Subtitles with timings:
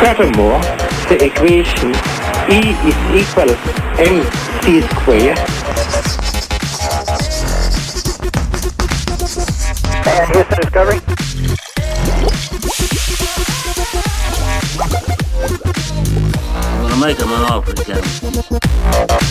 [0.00, 0.58] Furthermore,
[1.10, 1.90] the equation
[2.48, 3.50] E is equal
[4.00, 5.38] mc squared
[10.06, 11.00] And here's the discovery.
[16.56, 19.29] I'm gonna make him an offer again.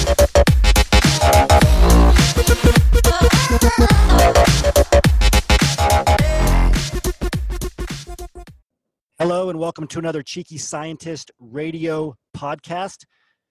[9.59, 13.03] Welcome to another Cheeky Scientist radio podcast.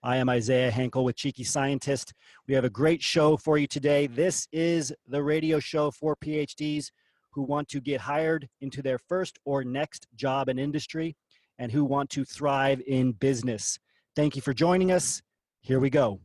[0.02, 2.14] I am Isaiah Hankel with Cheeky Scientist.
[2.46, 4.06] We have a great show for you today.
[4.06, 6.86] This is the radio show for PhDs
[7.32, 11.14] who want to get hired into their first or next job in industry
[11.58, 13.78] and who want to thrive in business.
[14.16, 15.20] Thank you for joining us.
[15.60, 16.20] Here we go.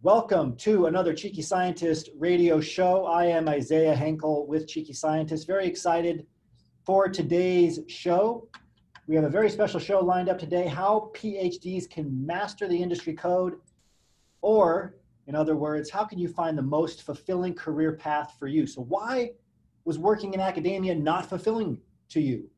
[0.00, 3.04] Welcome to another Cheeky Scientist radio show.
[3.04, 5.46] I am Isaiah Hankel with Cheeky Scientist.
[5.46, 6.26] Very excited
[6.86, 8.48] for today's show.
[9.10, 13.12] We have a very special show lined up today how PhDs can master the industry
[13.12, 13.56] code,
[14.40, 14.94] or
[15.26, 18.68] in other words, how can you find the most fulfilling career path for you?
[18.68, 19.32] So, why
[19.84, 21.80] was working in academia not fulfilling
[22.10, 22.48] to you?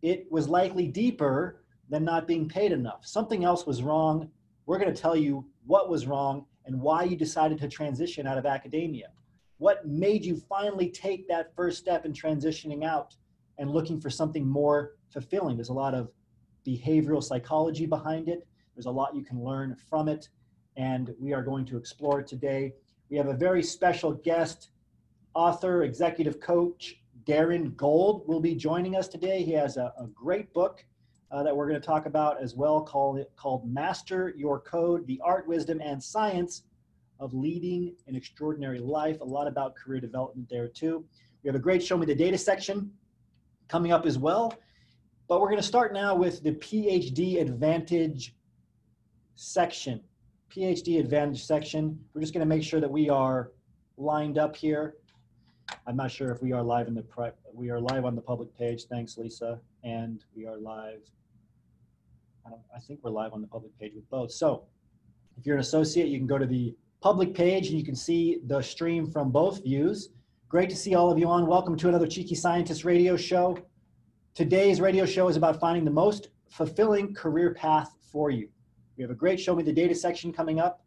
[0.00, 3.04] It was likely deeper than not being paid enough.
[3.04, 4.30] Something else was wrong.
[4.64, 8.38] We're going to tell you what was wrong and why you decided to transition out
[8.38, 9.08] of academia.
[9.58, 13.14] What made you finally take that first step in transitioning out
[13.58, 15.56] and looking for something more fulfilling?
[15.56, 16.10] There's a lot of
[16.66, 20.28] behavioral psychology behind it, there's a lot you can learn from it,
[20.76, 22.72] and we are going to explore today.
[23.10, 24.70] We have a very special guest,
[25.34, 29.42] author, executive coach, Darren Gold will be joining us today.
[29.42, 30.84] He has a, a great book
[31.30, 35.20] uh, that we're going to talk about as well called, called Master Your Code The
[35.24, 36.64] Art, Wisdom, and Science
[37.20, 39.20] of Leading an Extraordinary Life.
[39.20, 41.04] A lot about career development there, too.
[41.42, 42.90] We have a great Show Me the Data section
[43.68, 44.54] coming up as well.
[45.28, 48.34] But we're going to start now with the PhD Advantage
[49.34, 50.00] section.
[50.50, 51.98] PhD Advantage section.
[52.12, 53.52] We're just going to make sure that we are
[53.96, 54.96] lined up here.
[55.86, 57.04] I'm not sure if we are live in the
[57.54, 58.84] we are live on the public page.
[58.84, 61.00] Thanks, Lisa, and we are live.
[62.44, 64.32] I, I think we're live on the public page with both.
[64.32, 64.64] So,
[65.38, 68.40] if you're an associate, you can go to the public page and you can see
[68.46, 70.10] the stream from both views.
[70.48, 71.46] Great to see all of you on.
[71.46, 73.56] Welcome to another Cheeky Scientist radio show.
[74.34, 78.48] Today's radio show is about finding the most fulfilling career path for you.
[78.96, 80.82] We have a great Show Me the Data section coming up.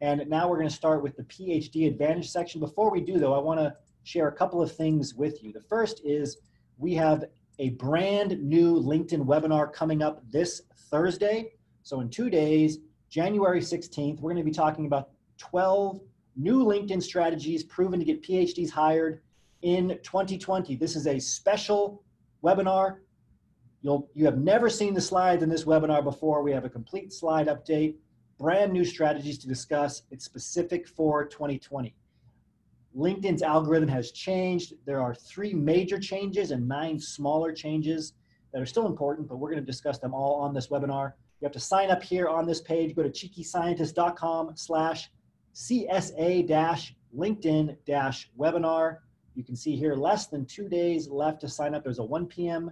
[0.00, 2.60] And now we're going to start with the PhD Advantage section.
[2.60, 5.52] Before we do, though, I want to share a couple of things with you.
[5.52, 6.36] The first is
[6.78, 7.24] we have
[7.58, 11.50] a brand new LinkedIn webinar coming up this Thursday.
[11.82, 12.78] So, in two days,
[13.10, 16.00] January 16th, we're going to be talking about 12
[16.36, 19.20] new LinkedIn strategies proven to get PhDs hired
[19.62, 20.76] in 2020.
[20.76, 22.04] This is a special
[22.44, 22.98] webinar.
[23.82, 26.42] You'll, you have never seen the slides in this webinar before.
[26.42, 27.96] We have a complete slide update,
[28.38, 30.02] brand new strategies to discuss.
[30.10, 31.94] It's specific for 2020.
[32.96, 34.74] LinkedIn's algorithm has changed.
[34.86, 38.12] There are three major changes and nine smaller changes
[38.52, 41.12] that are still important, but we're going to discuss them all on this webinar.
[41.40, 42.94] You have to sign up here on this page.
[42.94, 45.10] Go to cheekyscientist.com slash
[45.54, 46.46] CSA
[49.34, 51.82] You can see here less than two days left to sign up.
[51.82, 52.70] There's a 1 p.m.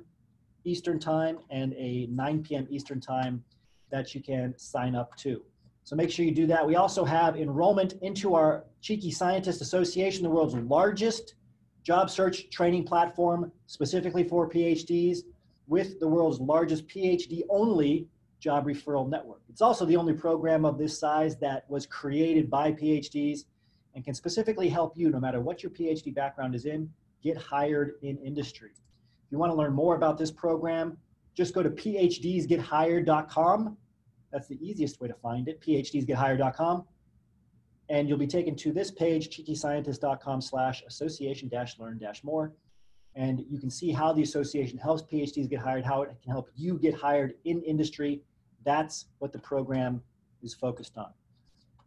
[0.64, 2.66] Eastern time and a 9 p.m.
[2.70, 3.42] Eastern time
[3.90, 5.42] that you can sign up to.
[5.84, 6.64] So make sure you do that.
[6.64, 11.34] We also have enrollment into our Cheeky Scientist Association, the world's largest
[11.82, 15.18] job search training platform specifically for PhDs
[15.66, 18.06] with the world's largest PhD only
[18.38, 19.40] job referral network.
[19.48, 23.44] It's also the only program of this size that was created by PhDs
[23.94, 26.90] and can specifically help you, no matter what your PhD background is in,
[27.22, 28.70] get hired in industry.
[28.74, 30.96] If you want to learn more about this program,
[31.34, 33.76] just go to phdsgethired.com.
[34.32, 36.84] That's the easiest way to find it, phdsgethired.com.
[37.88, 42.54] And you'll be taken to this page, cheekyscientist.com slash association dash learn dash more.
[43.14, 46.48] And you can see how the association helps PhDs get hired, how it can help
[46.54, 48.22] you get hired in industry.
[48.64, 50.02] That's what the program
[50.42, 51.12] is focused on.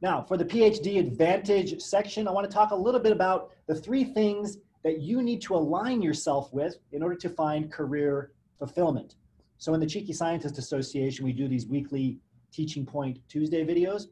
[0.02, 3.76] Now, for the PhD Advantage section, I want to talk a little bit about the
[3.76, 9.16] three things that you need to align yourself with in order to find career fulfillment.
[9.58, 12.20] So, in the Cheeky Scientist Association, we do these weekly
[12.52, 14.08] Teaching Point Tuesday videos.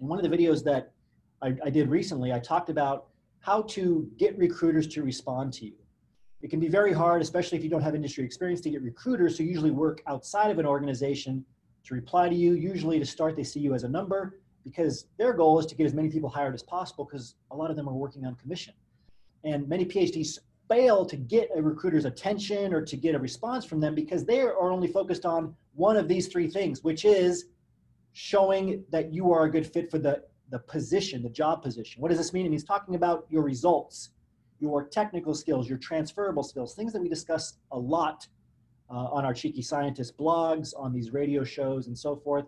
[0.00, 0.92] And one of the videos that
[1.40, 3.06] I, I did recently, I talked about
[3.40, 5.74] how to get recruiters to respond to you.
[6.42, 9.38] It can be very hard, especially if you don't have industry experience, to get recruiters
[9.38, 11.44] who usually work outside of an organization
[11.84, 12.54] to reply to you.
[12.54, 15.86] Usually, to start, they see you as a number because their goal is to get
[15.86, 18.74] as many people hired as possible because a lot of them are working on commission.
[19.44, 23.78] And many PhDs fail to get a recruiter's attention or to get a response from
[23.78, 27.46] them because they are only focused on one of these three things, which is
[28.12, 30.20] showing that you are a good fit for the,
[30.50, 32.02] the position, the job position.
[32.02, 32.44] What does this mean?
[32.44, 34.10] And he's talking about your results,
[34.58, 38.26] your technical skills, your transferable skills, things that we discuss a lot
[38.90, 42.46] uh, on our Cheeky Scientist blogs, on these radio shows, and so forth.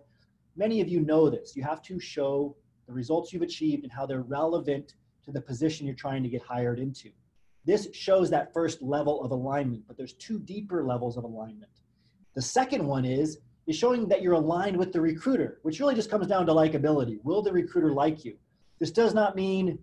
[0.59, 1.55] Many of you know this.
[1.55, 2.53] You have to show
[2.85, 6.41] the results you've achieved and how they're relevant to the position you're trying to get
[6.41, 7.11] hired into.
[7.63, 11.71] This shows that first level of alignment, but there's two deeper levels of alignment.
[12.35, 16.11] The second one is is showing that you're aligned with the recruiter, which really just
[16.11, 17.19] comes down to likability.
[17.23, 18.35] Will the recruiter like you?
[18.79, 19.79] This does not mean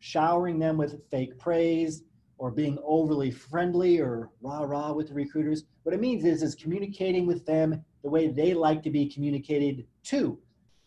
[0.00, 2.02] showering them with fake praise
[2.38, 5.62] or being overly friendly or rah rah with the recruiters.
[5.84, 9.86] What it means is is communicating with them the way they like to be communicated
[10.04, 10.38] to,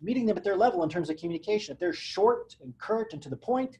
[0.01, 1.73] meeting them at their level in terms of communication.
[1.73, 3.77] If they're short and curt and to the point,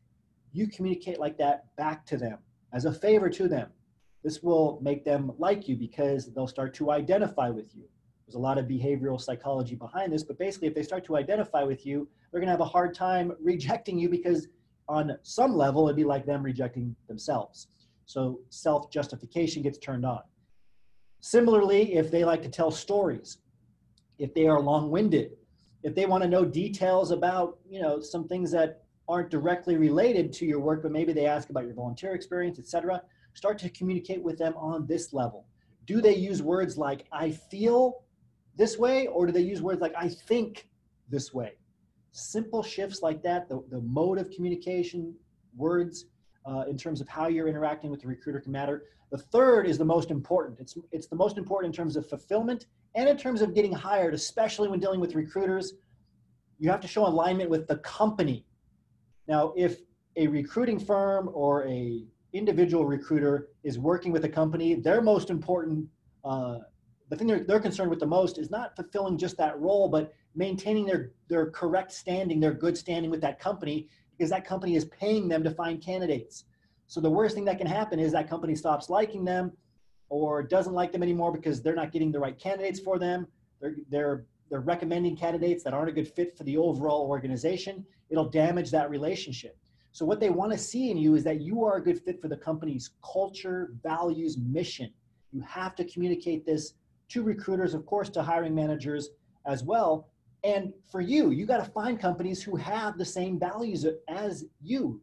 [0.54, 2.40] you communicate like that back to them
[2.74, 3.70] as a favor to them.
[4.24, 7.84] This will make them like you because they'll start to identify with you.
[8.26, 11.64] There's a lot of behavioral psychology behind this, but basically, if they start to identify
[11.64, 14.48] with you, they're going to have a hard time rejecting you because,
[14.88, 17.68] on some level, it'd be like them rejecting themselves.
[18.08, 20.22] So, self justification gets turned on.
[21.26, 23.40] Similarly, if they like to tell stories,
[24.20, 25.32] if they are long winded,
[25.82, 30.32] if they want to know details about you know some things that aren't directly related
[30.34, 33.02] to your work, but maybe they ask about your volunteer experience, etc.
[33.34, 35.48] Start to communicate with them on this level.
[35.86, 38.04] Do they use words like I feel
[38.56, 40.70] this way, or do they use words like I think
[41.10, 41.54] this way?
[42.12, 45.16] Simple shifts like that, the, the mode of communication,
[45.58, 46.06] words,
[46.46, 48.84] uh, in terms of how you're interacting with the recruiter can matter.
[49.12, 50.60] The third is the most important.
[50.60, 52.66] It's, it's the most important in terms of fulfillment
[52.96, 55.74] and in terms of getting hired, especially when dealing with recruiters.
[56.58, 58.46] You have to show alignment with the company
[59.28, 59.80] now, if
[60.16, 62.04] a recruiting firm or a
[62.34, 65.88] individual recruiter is working with a company, their most important,
[66.24, 66.60] uh,
[67.10, 70.14] the thing they're, they're concerned with the most is not fulfilling just that role, but
[70.36, 73.88] maintaining their, their correct standing, their good standing with that company,
[74.18, 76.46] because that company is paying them to find candidates.
[76.88, 79.52] So the worst thing that can happen is that company stops liking them
[80.10, 83.28] or doesn't like them anymore because they're not getting the right candidates for them.
[83.60, 88.30] They're, they're they're recommending candidates that aren't a good fit for the overall organization, it'll
[88.30, 89.58] damage that relationship.
[89.92, 92.22] So, what they want to see in you is that you are a good fit
[92.22, 94.92] for the company's culture, values, mission.
[95.32, 96.74] You have to communicate this
[97.10, 99.10] to recruiters, of course, to hiring managers
[99.46, 100.10] as well.
[100.44, 105.02] And for you, you got to find companies who have the same values as you.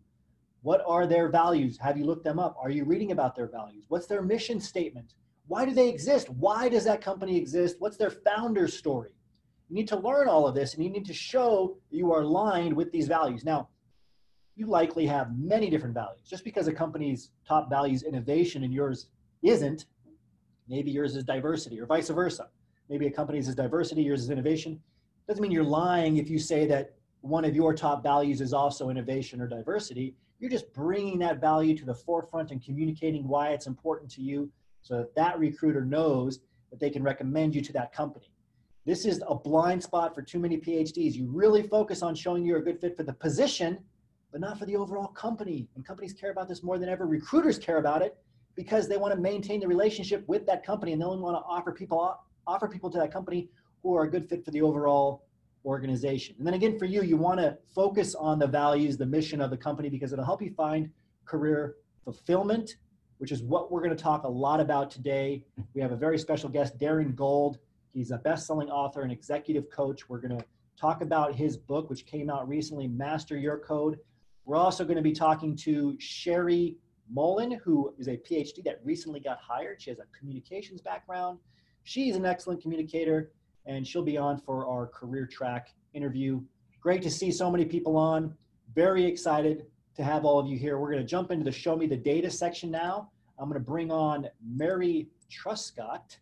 [0.62, 1.76] What are their values?
[1.78, 2.56] Have you looked them up?
[2.60, 3.84] Are you reading about their values?
[3.88, 5.14] What's their mission statement?
[5.48, 6.30] Why do they exist?
[6.30, 7.76] Why does that company exist?
[7.80, 9.10] What's their founder's story?
[9.68, 12.74] You need to learn all of this and you need to show you are aligned
[12.74, 13.44] with these values.
[13.44, 13.68] Now,
[14.54, 16.28] you likely have many different values.
[16.28, 19.08] Just because a company's top value is innovation and yours
[19.42, 19.86] isn't,
[20.68, 22.48] maybe yours is diversity or vice versa.
[22.88, 24.78] Maybe a company's is diversity, yours is innovation.
[25.26, 28.90] Doesn't mean you're lying if you say that one of your top values is also
[28.90, 30.14] innovation or diversity.
[30.42, 34.50] You're just bringing that value to the forefront and communicating why it's important to you
[34.82, 36.40] so that that recruiter knows
[36.70, 38.26] that they can recommend you to that company.
[38.84, 41.14] This is a blind spot for too many PhDs.
[41.14, 43.78] You really focus on showing you're a good fit for the position,
[44.32, 45.68] but not for the overall company.
[45.76, 47.06] And companies care about this more than ever.
[47.06, 48.16] Recruiters care about it
[48.56, 51.42] because they want to maintain the relationship with that company and they only want to
[51.46, 52.18] offer people
[52.48, 53.48] offer people to that company
[53.84, 55.22] who are a good fit for the overall
[55.64, 56.34] organization.
[56.38, 59.50] And then again, for you, you want to focus on the values, the mission of
[59.50, 60.90] the company because it'll help you find
[61.24, 62.76] career fulfillment,
[63.18, 65.44] which is what we're going to talk a lot about today.
[65.74, 67.58] We have a very special guest, Darren Gold.
[67.92, 70.08] He's a best-selling author and executive coach.
[70.08, 70.44] We're going to
[70.80, 73.98] talk about his book, which came out recently, Master Your Code.
[74.44, 76.76] We're also going to be talking to Sherri
[77.10, 79.80] Molen, who is a PhD that recently got hired.
[79.80, 81.38] She has a communications background.
[81.84, 83.30] She's an excellent communicator,
[83.66, 86.40] and she'll be on for our career track interview.
[86.80, 88.34] Great to see so many people on.
[88.74, 89.66] Very excited
[89.96, 90.78] to have all of you here.
[90.78, 93.10] We're going to jump into the Show Me the Data section now.
[93.38, 96.18] I'm going to bring on Mary Truscott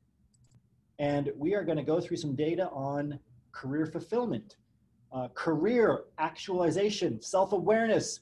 [1.00, 3.18] and we are going to go through some data on
[3.52, 4.56] career fulfillment,
[5.12, 8.20] uh, career actualization, self awareness.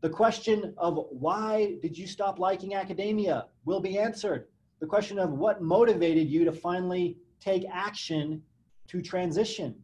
[0.00, 4.48] The question of why did you stop liking academia will be answered.
[4.80, 8.42] The question of what motivated you to finally take action
[8.88, 9.74] to transition.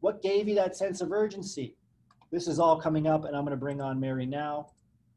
[0.00, 1.76] What gave you that sense of urgency?
[2.30, 4.68] This is all coming up, and I'm going to bring on Mary now.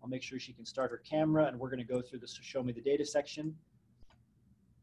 [0.04, 2.38] I'll make sure she can start her camera, and we're going to go through this
[2.42, 3.56] show me the data section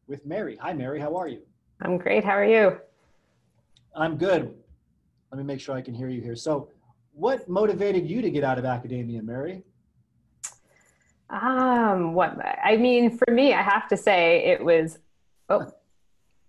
[0.07, 0.57] with Mary.
[0.61, 0.99] Hi, Mary.
[0.99, 1.41] How are you?
[1.81, 2.23] I'm great.
[2.23, 2.77] How are you?
[3.95, 4.53] I'm good.
[5.31, 6.35] Let me make sure I can hear you here.
[6.35, 6.69] So,
[7.13, 9.63] what motivated you to get out of academia, Mary?
[11.29, 14.99] Um, what I mean, for me, I have to say it was.
[15.49, 15.71] Oh,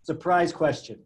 [0.04, 0.98] Surprise question.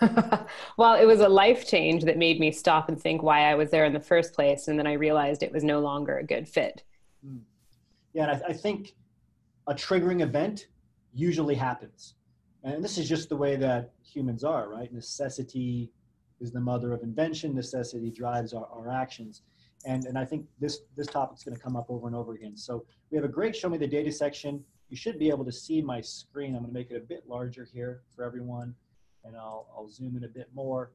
[0.76, 3.70] well, it was a life change that made me stop and think why I was
[3.70, 6.48] there in the first place, and then I realized it was no longer a good
[6.48, 6.82] fit.
[7.24, 7.38] Hmm.
[8.12, 8.94] Yeah, and I, I think
[9.68, 10.66] a triggering event
[11.14, 12.14] usually happens,
[12.64, 14.92] and this is just the way that humans are, right?
[14.92, 15.90] Necessity
[16.40, 17.54] is the mother of invention.
[17.54, 19.42] Necessity drives our, our actions,
[19.86, 22.56] and and I think this this topic's going to come up over and over again.
[22.56, 24.64] So we have a great show me the data section.
[24.92, 26.54] You should be able to see my screen.
[26.54, 28.74] I'm going to make it a bit larger here for everyone
[29.24, 30.92] and I'll, I'll zoom in a bit more.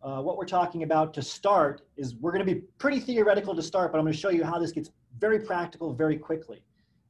[0.00, 3.62] Uh, what we're talking about to start is we're going to be pretty theoretical to
[3.62, 6.62] start, but I'm going to show you how this gets very practical very quickly.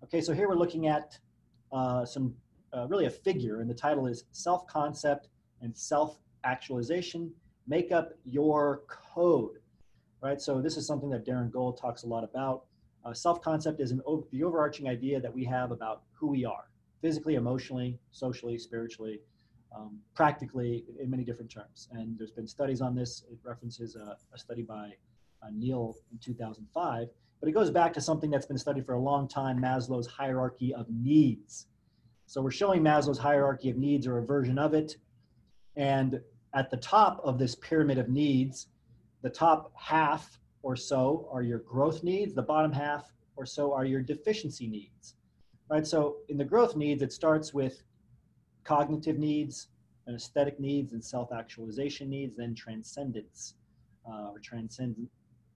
[0.02, 1.18] Okay, so here we're looking at
[1.72, 2.34] uh, some
[2.74, 5.28] uh, really a figure, and the title is Self-Concept
[5.60, 7.30] and Self-Actualization.
[7.66, 9.58] Make up your code,
[10.22, 10.40] right?
[10.40, 12.62] So this is something that Darren Gold talks a lot about.
[13.08, 16.68] Uh, self-concept is an, the overarching idea that we have about who we are,
[17.00, 19.20] physically, emotionally, socially, spiritually,
[19.74, 21.88] um, practically in many different terms.
[21.92, 23.24] And there's been studies on this.
[23.30, 24.90] It references a, a study by
[25.42, 27.08] uh, Neil in 2005,
[27.40, 30.74] but it goes back to something that's been studied for a long time, Maslow's hierarchy
[30.74, 31.68] of needs.
[32.26, 34.96] So we're showing Maslow's hierarchy of needs or a version of it.
[35.76, 36.20] And
[36.54, 38.66] at the top of this pyramid of needs,
[39.22, 43.84] the top half or so are your growth needs, the bottom half or so are
[43.84, 45.14] your deficiency needs.
[45.70, 45.86] Right?
[45.86, 47.82] So in the growth needs, it starts with
[48.64, 49.68] cognitive needs,
[50.06, 53.54] and aesthetic needs, and self-actualization needs, then transcendence
[54.08, 54.96] uh, or transcend,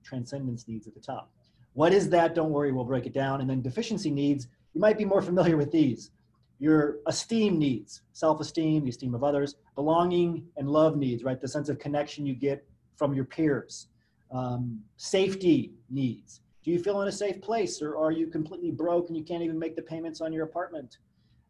[0.05, 1.31] transcendence needs at the top.
[1.73, 2.35] What is that?
[2.35, 3.41] Don't worry, we'll break it down.
[3.41, 6.11] And then deficiency needs, you might be more familiar with these.
[6.59, 11.41] Your esteem needs, self-esteem, the esteem of others, belonging and love needs, right?
[11.41, 12.65] The sense of connection you get
[12.97, 13.89] from your peers.
[14.33, 16.41] Um, safety needs.
[16.65, 19.43] Do you feel in a safe place or are you completely broke and you can't
[19.43, 20.99] even make the payments on your apartment?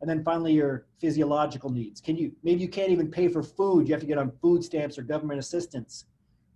[0.00, 2.00] And then finally, your physiological needs.
[2.00, 3.86] Can you, maybe you can't even pay for food.
[3.86, 6.06] You have to get on food stamps or government assistance,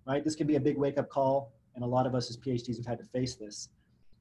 [0.04, 0.25] right?
[0.25, 1.52] This can be a big wake up call.
[1.76, 3.68] And a lot of us as PhDs have had to face this.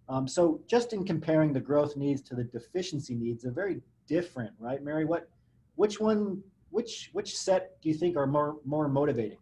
[0.09, 4.51] Um, so just in comparing the growth needs to the deficiency needs, they're very different,
[4.59, 4.83] right?
[4.83, 5.29] Mary, what,
[5.75, 9.39] which one, which, which set do you think are more, more motivating?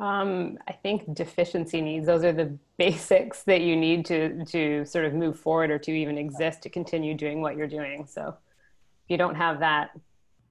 [0.00, 5.04] Um, I think deficiency needs, those are the basics that you need to, to sort
[5.04, 8.06] of move forward or to even exist to continue doing what you're doing.
[8.06, 9.90] So if you don't have that,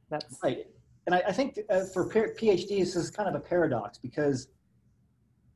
[0.09, 0.67] that's right.
[1.05, 4.49] And I, I think uh, for PhDs, this is kind of a paradox because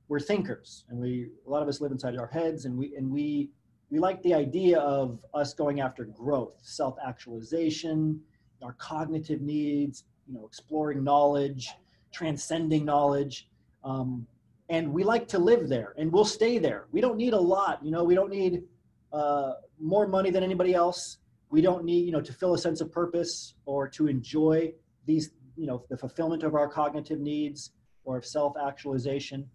[0.08, 3.10] we're thinkers, and we a lot of us live inside our heads, and we and
[3.10, 3.50] we
[3.90, 8.20] we like the idea of us going after growth, self-actualization,
[8.62, 11.70] our cognitive needs, you know, exploring knowledge,
[12.14, 13.48] transcending knowledge.
[13.84, 14.28] Um,
[14.70, 16.88] and we like to live there and we'll stay there.
[16.92, 18.64] We don't need a lot, you know, we don't need
[19.12, 21.18] uh, more money than anybody else
[21.52, 24.74] we don't need you know to fill a sense of purpose or to enjoy
[25.06, 27.72] these you know the fulfillment of our cognitive needs
[28.06, 29.48] or of self-actualization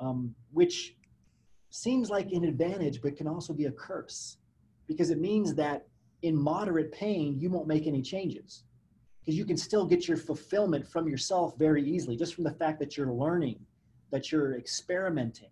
[0.00, 0.96] um, which
[1.70, 4.38] seems like an advantage but can also be a curse
[4.88, 5.86] because it means that
[6.22, 8.64] in moderate pain you won't make any changes
[9.20, 12.80] because you can still get your fulfillment from yourself very easily just from the fact
[12.80, 13.58] that you're learning
[14.12, 15.50] that you're experimenting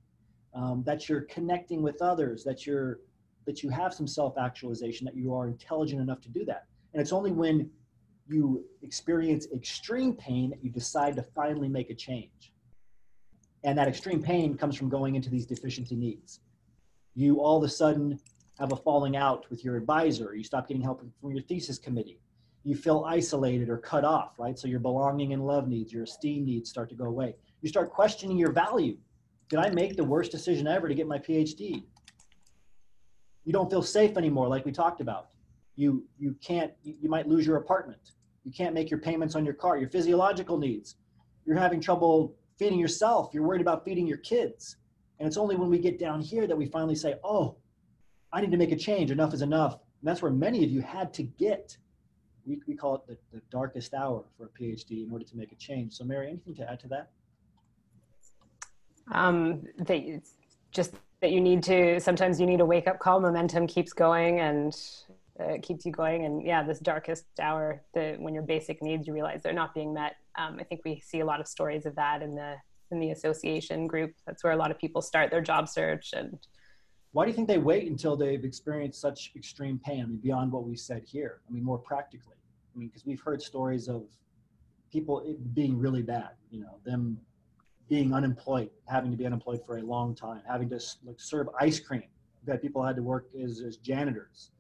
[0.55, 3.01] um, that you're connecting with others that you're
[3.47, 6.67] that you have some self-actualization, that you are intelligent enough to do that.
[6.93, 7.71] And it's only when
[8.29, 12.53] you experience extreme pain that you decide to finally make a change.
[13.65, 16.41] And that extreme pain comes from going into these deficiency needs.
[17.15, 18.19] You all of a sudden
[18.59, 20.35] have a falling out with your advisor.
[20.35, 22.21] You stop getting help from your thesis committee.
[22.63, 24.59] You feel isolated or cut off, right?
[24.59, 27.35] So your belonging and love needs, your esteem needs start to go away.
[27.61, 28.97] You start questioning your value.
[29.49, 31.85] Did I make the worst decision ever to get my PhD?
[33.45, 35.31] you don't feel safe anymore like we talked about.
[35.77, 38.13] You you can't you might lose your apartment.
[38.45, 40.97] You can't make your payments on your car your physiological needs.
[41.45, 43.31] You're having trouble feeding yourself.
[43.33, 44.77] You're worried about feeding your kids.
[45.19, 47.57] And it's only when we get down here that we finally say oh
[48.33, 49.11] i need to make a change.
[49.11, 49.73] Enough is enough.
[49.73, 51.77] And that's where many of you had to get
[52.47, 55.53] we, we call it the, the darkest hour for a phd in order to make
[55.53, 55.95] a change.
[55.95, 57.11] So mary anything to add to that
[59.13, 60.21] um, they,
[60.73, 64.41] just that you need to sometimes you need a wake up call momentum keeps going
[64.41, 64.77] and
[65.39, 66.25] uh, keeps you going.
[66.25, 69.93] And yeah this darkest hour the when your basic needs you realize they're not being
[69.93, 70.17] met.
[70.39, 72.57] Um, i think we see a lot of stories of that in the
[72.91, 74.15] in the association group.
[74.27, 76.39] That's where a lot of people start their job search and
[77.13, 80.05] why do you think they wait until they've experienced such extreme pain?
[80.05, 82.37] I mean beyond what we said here i mean more practically.
[82.75, 84.05] I mean because we've heard stories of
[84.93, 87.19] people being really bad you know them
[87.91, 91.79] being unemployed, having to be unemployed for a long time, having to like, serve ice
[91.79, 92.05] cream
[92.47, 94.51] We've people had to work as, as janitors.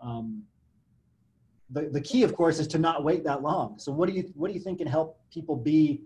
[0.00, 0.42] Um,
[1.70, 3.78] the, the key, of course, is to not wait that long.
[3.78, 6.02] So what do you what do you think can help people be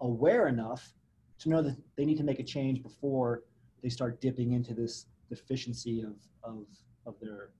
[0.00, 0.92] aware enough
[1.38, 3.44] to know that they need to make a change before
[3.82, 6.66] they start dipping into this deficiency of of
[7.06, 7.50] of their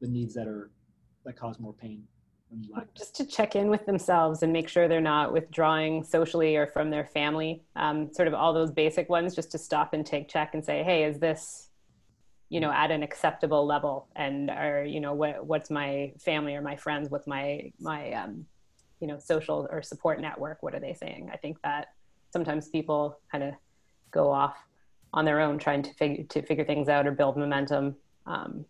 [0.00, 0.70] the needs that are
[1.24, 2.02] that cause more pain
[2.94, 6.90] just to check in with themselves and make sure they're not withdrawing socially or from
[6.90, 7.62] their family.
[7.76, 10.82] Um, sort of all those basic ones just to stop and take check and say
[10.82, 11.68] hey is this
[12.48, 14.08] you know at an acceptable level?
[14.16, 18.46] And or you know what what's my family or my friends what's my my um,
[19.00, 20.62] you know social or support network?
[20.62, 21.30] What are they saying?
[21.32, 21.88] I think that
[22.32, 23.54] sometimes people kind of
[24.10, 24.56] go off
[25.14, 27.96] on their own trying to figure to figure things out or build momentum.
[28.26, 28.64] Um,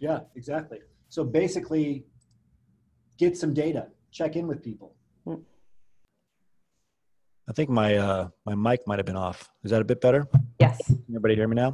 [0.00, 0.78] yeah exactly.
[1.08, 2.06] So basically
[3.20, 4.96] get some data check in with people.
[7.48, 9.50] I think my uh, my mic might have been off.
[9.64, 10.28] Is that a bit better?
[10.60, 10.86] Yes.
[10.86, 11.70] Can Everybody hear me now?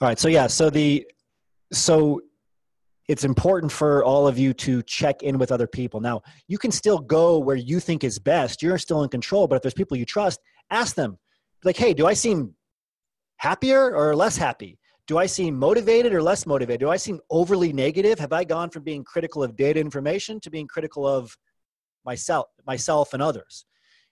[0.00, 0.18] All right.
[0.18, 0.48] So yeah.
[0.48, 1.06] So the
[1.72, 2.20] so
[3.06, 6.00] it's important for all of you to check in with other people.
[6.00, 8.62] Now you can still go where you think is best.
[8.62, 9.46] You're still in control.
[9.46, 10.40] But if there's people you trust,
[10.70, 11.18] ask them.
[11.62, 12.54] Like, hey, do I seem
[13.36, 14.79] happier or less happy?
[15.06, 16.80] Do I seem motivated or less motivated?
[16.80, 18.18] Do I seem overly negative?
[18.18, 21.36] Have I gone from being critical of data information to being critical of
[22.04, 23.64] myself, myself and others?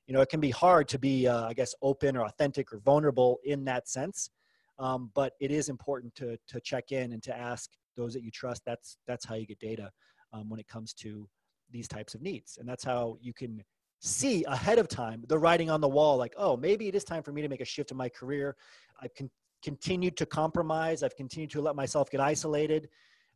[0.07, 2.79] You know, it can be hard to be, uh, I guess, open or authentic or
[2.79, 4.31] vulnerable in that sense.
[4.79, 8.31] Um, but it is important to to check in and to ask those that you
[8.31, 8.63] trust.
[8.65, 9.91] That's that's how you get data
[10.33, 11.29] um, when it comes to
[11.71, 13.63] these types of needs, and that's how you can
[14.01, 17.23] see ahead of time the writing on the wall like oh maybe it is time
[17.23, 18.55] for me to make a shift in my career
[19.03, 19.31] i've con-
[19.63, 21.03] continued to compromise.
[21.03, 22.89] I've continued to let myself get isolated.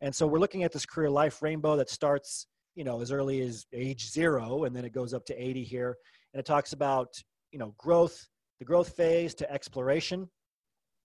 [0.00, 3.40] And so we're looking at this career life rainbow that starts, you know, as early
[3.42, 5.96] as age zero, and then it goes up to 80 here.
[6.32, 7.08] And it talks about,
[7.52, 8.26] you know, growth,
[8.58, 10.28] the growth phase to exploration.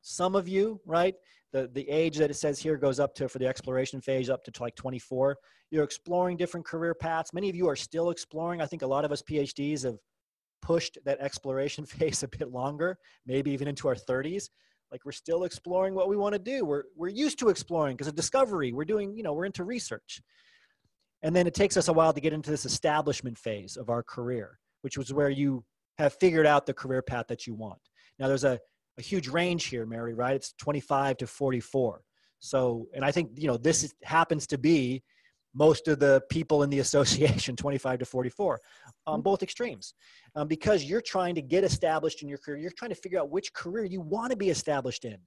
[0.07, 1.15] Some of you, right,
[1.51, 4.43] the, the age that it says here goes up to for the exploration phase up
[4.43, 5.35] to like 24
[5.71, 7.33] you're exploring different career paths.
[7.33, 8.61] Many of you are still exploring.
[8.61, 9.97] I think a lot of us phds have
[10.61, 14.49] pushed that exploration phase a bit longer maybe even into our 30s
[14.91, 16.63] like we're still exploring what we want to do.
[16.63, 18.71] We're, we're used to exploring because of discovery.
[18.71, 20.21] We're doing you know we're into research.
[21.23, 24.03] And then it takes us a while to get into this establishment phase of our
[24.03, 25.65] career which was where you
[25.97, 27.79] have figured out the career path that you want.
[28.19, 28.59] Now there's a
[28.97, 30.36] a huge range here, Mary, right?
[30.36, 32.01] It's 25 to 44.
[32.39, 35.03] So, and I think, you know, this is, happens to be
[35.53, 38.60] most of the people in the association, 25 to 44,
[39.08, 39.93] on both extremes.
[40.36, 42.58] Um, because you're trying to get established in your career.
[42.58, 45.17] You're trying to figure out which career you want to be established in.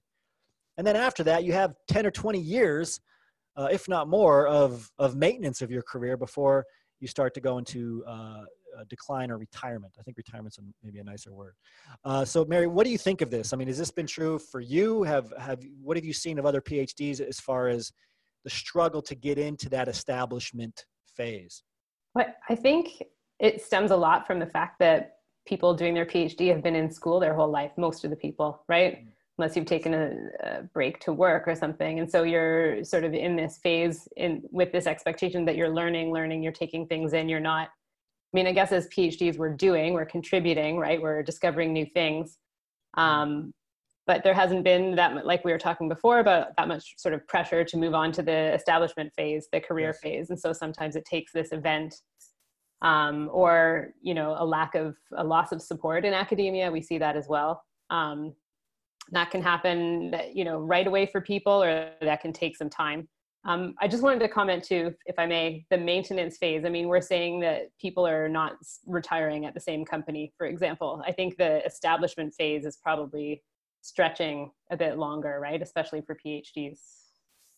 [0.77, 3.01] And then after that, you have 10 or 20 years,
[3.57, 6.65] uh, if not more, of, of maintenance of your career before
[7.01, 8.43] you start to go into uh,
[8.89, 9.95] decline or retirement.
[9.99, 11.55] I think retirement's a, maybe a nicer word.
[12.05, 13.53] Uh, so, Mary, what do you think of this?
[13.53, 15.03] I mean, has this been true for you?
[15.03, 17.93] Have have what have you seen of other PhDs as far as
[18.45, 20.85] the struggle to get into that establishment
[21.17, 21.63] phase?
[22.15, 23.03] But I think
[23.39, 26.91] it stems a lot from the fact that people doing their PhD have been in
[26.91, 27.73] school their whole life.
[27.77, 28.97] Most of the people, right?
[28.97, 30.13] Mm-hmm unless you've taken a,
[30.43, 34.43] a, break to work or something and so you're sort of in this phase in
[34.51, 37.69] with this expectation that you're learning learning you're taking things in you're not
[38.33, 41.01] I mean, I guess as PhDs, we're doing, we're contributing, right?
[41.01, 42.39] We're discovering new things.
[42.95, 43.53] Um,
[44.07, 47.27] but there hasn't been that, like we were talking before, about that much sort of
[47.27, 50.01] pressure to move on to the establishment phase, the career yes.
[50.01, 50.31] phase.
[50.31, 51.95] And so sometimes it takes this event
[52.83, 56.71] um, or, you know, a lack of, a loss of support in academia.
[56.71, 57.63] We see that as well.
[57.91, 58.35] Um,
[59.11, 63.09] that can happen, you know, right away for people or that can take some time.
[63.49, 66.67] Um, I just wanted to comment too, if I may, the maintenance phase.
[66.67, 68.57] I mean, we're saying that people are not
[68.87, 71.03] retiring at the same company, for example.
[71.07, 73.43] I think the establishment phase is probably
[73.81, 75.63] stretching a bit longer, right?
[75.63, 76.81] Especially for PhDs.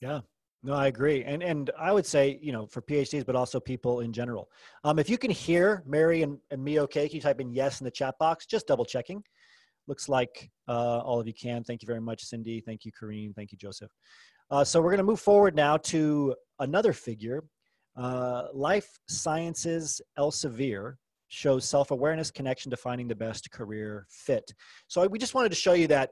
[0.01, 0.21] Yeah.
[0.63, 1.25] No, I agree.
[1.25, 4.49] And and I would say, you know, for PhDs, but also people in general.
[4.85, 7.81] Um, if you can hear Mary and, and me okay, can you type in yes
[7.81, 8.47] in the chat box?
[8.47, 9.25] Just double checking.
[9.89, 11.65] Looks like uh, all of you can.
[11.65, 12.63] Thank you very much, Cindy.
[12.65, 13.35] Thank you, Kareem.
[13.35, 13.91] Thank you, Joseph.
[14.51, 17.45] Uh, so we're going to move forward now to another figure.
[17.97, 20.95] Uh, Life Sciences Elsevier
[21.29, 24.53] shows self-awareness connection to finding the best career fit.
[24.89, 26.11] So we just wanted to show you that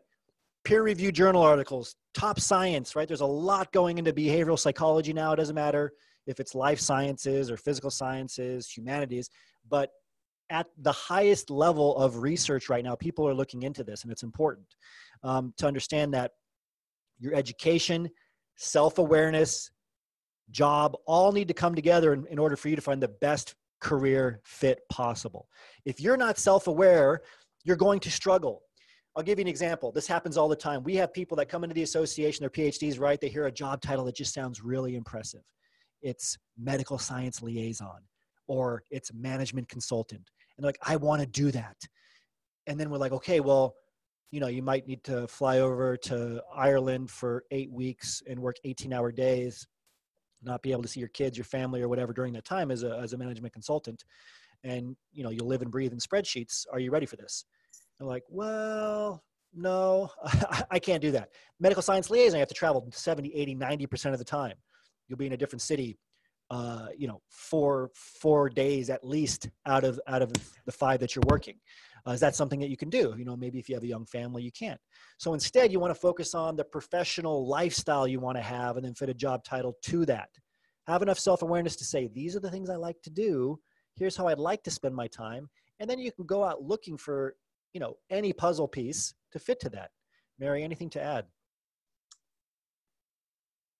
[0.64, 3.08] peer-reviewed journal articles, top science, right?
[3.08, 5.32] There's a lot going into behavioral psychology now.
[5.32, 5.92] It doesn't matter
[6.26, 9.30] if it's life sciences or physical sciences, humanities,
[9.68, 9.90] but
[10.50, 14.22] at the highest level of research right now, people are looking into this, and it's
[14.22, 14.66] important
[15.22, 16.32] um, to understand that
[17.18, 18.08] your education,
[18.58, 19.70] self awareness,
[20.50, 23.54] job all need to come together in, in order for you to find the best
[23.80, 25.48] career fit possible.
[25.84, 27.22] If you're not self aware,
[27.64, 28.62] you're going to struggle.
[29.16, 29.90] I'll give you an example.
[29.90, 30.82] This happens all the time.
[30.84, 33.20] We have people that come into the association, their PhDs, right?
[33.20, 35.42] They hear a job title that just sounds really impressive.
[36.02, 38.00] It's medical science liaison
[38.46, 40.30] or it's management consultant.
[40.56, 41.76] And they're like, I want to do that.
[42.66, 43.74] And then we're like, okay, well,
[44.30, 48.56] you know, you might need to fly over to Ireland for eight weeks and work
[48.64, 49.66] 18 hour days,
[50.42, 52.82] not be able to see your kids, your family, or whatever during that time as
[52.82, 54.04] a, as a management consultant.
[54.64, 56.66] And, you know, you live and breathe in spreadsheets.
[56.72, 57.44] Are you ready for this?
[57.98, 59.22] They're like, well,
[59.54, 60.10] no,
[60.70, 61.30] I can't do that.
[61.58, 64.54] Medical science liaison, you have to travel 70, 80, 90% of the time.
[65.08, 65.96] You'll be in a different city,
[66.50, 70.32] uh, you know, four, four days at least out of, out of
[70.64, 71.56] the five that you're working.
[72.06, 73.14] Uh, is that something that you can do?
[73.18, 74.80] You know, maybe if you have a young family, you can't.
[75.18, 78.86] So instead, you want to focus on the professional lifestyle you want to have and
[78.86, 80.30] then fit a job title to that.
[80.86, 83.58] Have enough self awareness to say, these are the things I like to do.
[83.94, 85.50] Here's how I'd like to spend my time.
[85.80, 87.34] And then you can go out looking for,
[87.72, 89.90] you know, any puzzle piece to fit to that.
[90.38, 91.26] Mary, anything to add?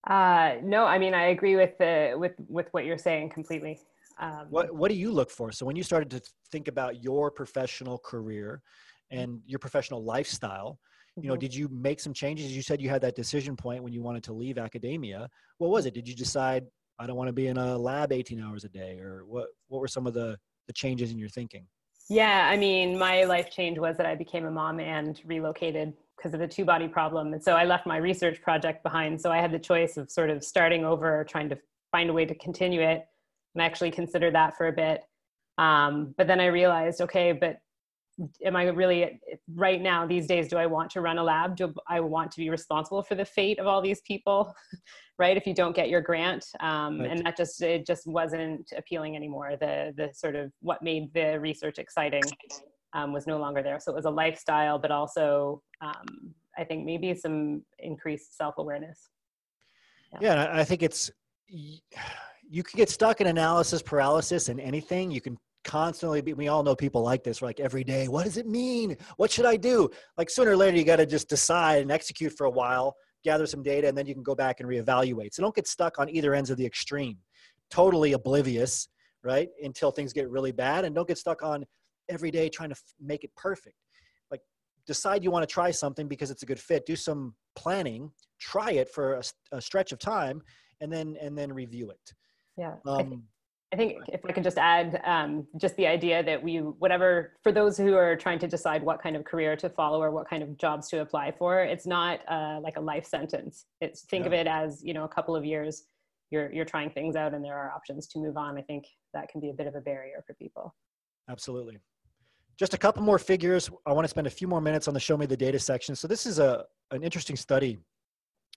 [0.06, 3.80] Uh, no, I mean I agree with the with with what you're saying completely.
[4.20, 5.52] Um, what What do you look for?
[5.52, 8.62] So when you started to think about your professional career
[9.10, 10.78] and your professional lifestyle,
[11.16, 11.40] you know, mm-hmm.
[11.40, 12.54] did you make some changes?
[12.54, 15.28] You said you had that decision point when you wanted to leave academia.
[15.58, 15.94] What was it?
[15.94, 16.64] Did you decide
[16.98, 19.48] I don't want to be in a lab 18 hours a day, or what?
[19.68, 21.66] What were some of the the changes in your thinking?
[22.08, 26.34] Yeah, I mean, my life change was that I became a mom and relocated because
[26.34, 27.32] of the two body problem.
[27.32, 29.20] And so I left my research project behind.
[29.20, 31.58] So I had the choice of sort of starting over, trying to
[31.92, 33.06] find a way to continue it,
[33.54, 35.02] and I actually considered that for a bit.
[35.56, 37.58] Um, but then I realized, okay, but
[38.44, 39.20] am I really
[39.54, 40.48] right now these days?
[40.48, 41.56] Do I want to run a lab?
[41.56, 44.52] Do I want to be responsible for the fate of all these people?
[45.18, 45.36] right?
[45.36, 47.10] If you don't get your grant, um, right.
[47.10, 49.56] and that just it just wasn't appealing anymore.
[49.58, 52.22] The the sort of what made the research exciting
[52.94, 53.78] um, was no longer there.
[53.80, 59.10] So it was a lifestyle, but also um, I think maybe some increased self awareness.
[60.14, 61.10] Yeah, yeah I think it's
[61.48, 65.10] you can get stuck in analysis paralysis in anything.
[65.10, 68.36] You can constantly be, we all know people like this, like every day, what does
[68.36, 68.96] it mean?
[69.16, 69.90] What should I do?
[70.16, 73.46] Like sooner or later, you got to just decide and execute for a while, gather
[73.46, 75.34] some data, and then you can go back and reevaluate.
[75.34, 77.18] So don't get stuck on either ends of the extreme,
[77.70, 78.88] totally oblivious,
[79.22, 79.48] right?
[79.62, 80.84] Until things get really bad.
[80.84, 81.64] And don't get stuck on
[82.08, 83.76] every day trying to f- make it perfect.
[84.30, 84.40] Like
[84.86, 88.72] decide you want to try something because it's a good fit, do some planning, try
[88.72, 90.42] it for a, a stretch of time,
[90.80, 92.12] and then, and then review it.
[92.56, 92.74] Yeah.
[92.86, 93.24] Um,
[93.70, 97.52] I think if I can just add um, just the idea that we, whatever, for
[97.52, 100.42] those who are trying to decide what kind of career to follow or what kind
[100.42, 103.66] of jobs to apply for, it's not uh, like a life sentence.
[103.82, 104.28] It's think yeah.
[104.28, 105.84] of it as, you know, a couple of years
[106.30, 108.56] you're, you're trying things out and there are options to move on.
[108.56, 110.74] I think that can be a bit of a barrier for people.
[111.28, 111.78] Absolutely.
[112.58, 113.70] Just a couple more figures.
[113.86, 115.94] I want to spend a few more minutes on the show me the data section.
[115.94, 117.78] So this is a, an interesting study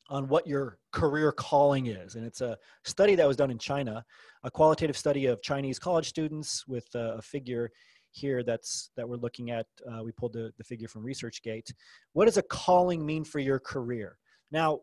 [0.09, 2.15] on what your career calling is.
[2.15, 4.03] And it's a study that was done in China,
[4.43, 7.69] a qualitative study of Chinese college students with a, figure
[8.13, 9.67] here that's that we're looking at.
[9.89, 11.71] Uh, we pulled the, the figure from ResearchGate.
[12.13, 14.17] What does a calling mean for your career?
[14.51, 14.79] Now,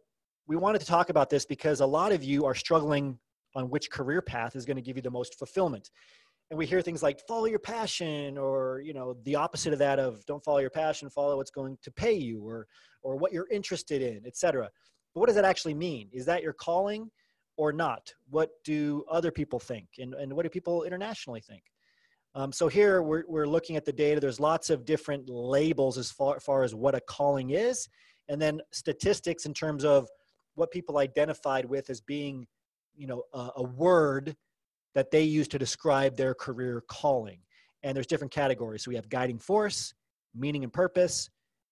[0.47, 3.19] we wanted to talk about this because a lot of you are struggling
[3.55, 5.91] on which career path is going to give you the most fulfillment.
[6.51, 9.99] And we hear things like follow your passion or, you know, the opposite of that
[9.99, 12.67] of don't follow your passion, follow what's going to pay you or
[13.03, 14.69] or what you're interested in, etc.
[15.15, 16.09] But what does that actually mean?
[16.13, 17.11] Is that your calling
[17.57, 18.13] or not?
[18.31, 19.89] What do other people think?
[19.99, 21.63] And, and what do people internationally think?
[22.35, 24.21] Um, so here we're, we're looking at the data.
[24.21, 27.89] There's lots of different labels as far, far as what a calling is,
[28.29, 30.09] and then statistics in terms of
[30.55, 32.47] what people identified with as being,
[32.97, 34.37] you know, a, a word
[34.99, 37.39] that they use to describe their career calling.
[37.85, 38.83] And there's different categories.
[38.83, 39.95] So we have guiding force,
[40.35, 41.31] meaning and purpose,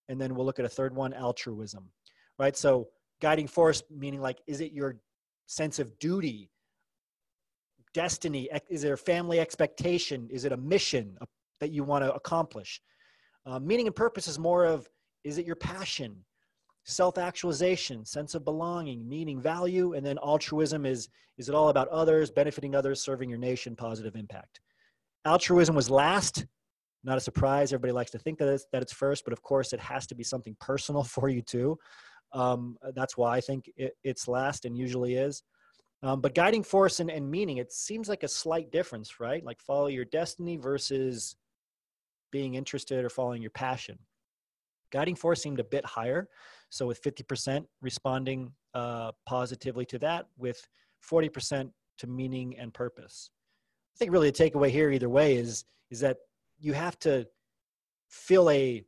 [0.09, 1.91] and then we'll look at a third one, altruism.
[2.39, 2.57] Right?
[2.57, 2.87] So
[3.21, 5.01] guiding force meaning like is it your
[5.47, 6.53] sense of duty,
[7.95, 11.19] destiny, is it a family expectation, is it a mission
[11.59, 12.81] that you want to accomplish?
[13.45, 14.89] Uh, meaning and purpose is more of
[15.25, 16.25] is it your passion,
[16.87, 21.89] self actualization, sense of belonging, meaning, value, and then altruism is is it all about
[21.89, 24.61] others, benefiting others, serving your nation, positive impact.
[25.27, 26.47] Altruism was last.
[27.05, 27.73] Not a surprise.
[27.73, 30.15] Everybody likes to think that it's, that it's first, but of course, it has to
[30.15, 31.79] be something personal for you too.
[32.33, 35.43] Um, that's why I think it, it's last and usually is.
[36.03, 39.45] Um, but guiding force and, and meaning, it seems like a slight difference, right?
[39.45, 41.37] Like follow your destiny versus
[42.33, 43.99] being interested or following your passion.
[44.91, 46.29] Guiding force seemed a bit higher.
[46.71, 50.67] So with 50% responding uh, positively to that, with
[51.09, 53.31] 40% to meaning and purpose.
[53.95, 56.19] I think really the takeaway here either way is, is that
[56.59, 57.27] you have to
[58.09, 58.85] feel a,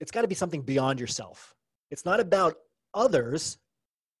[0.00, 1.54] it's got to be something beyond yourself.
[1.90, 2.56] It's not about
[2.94, 3.58] others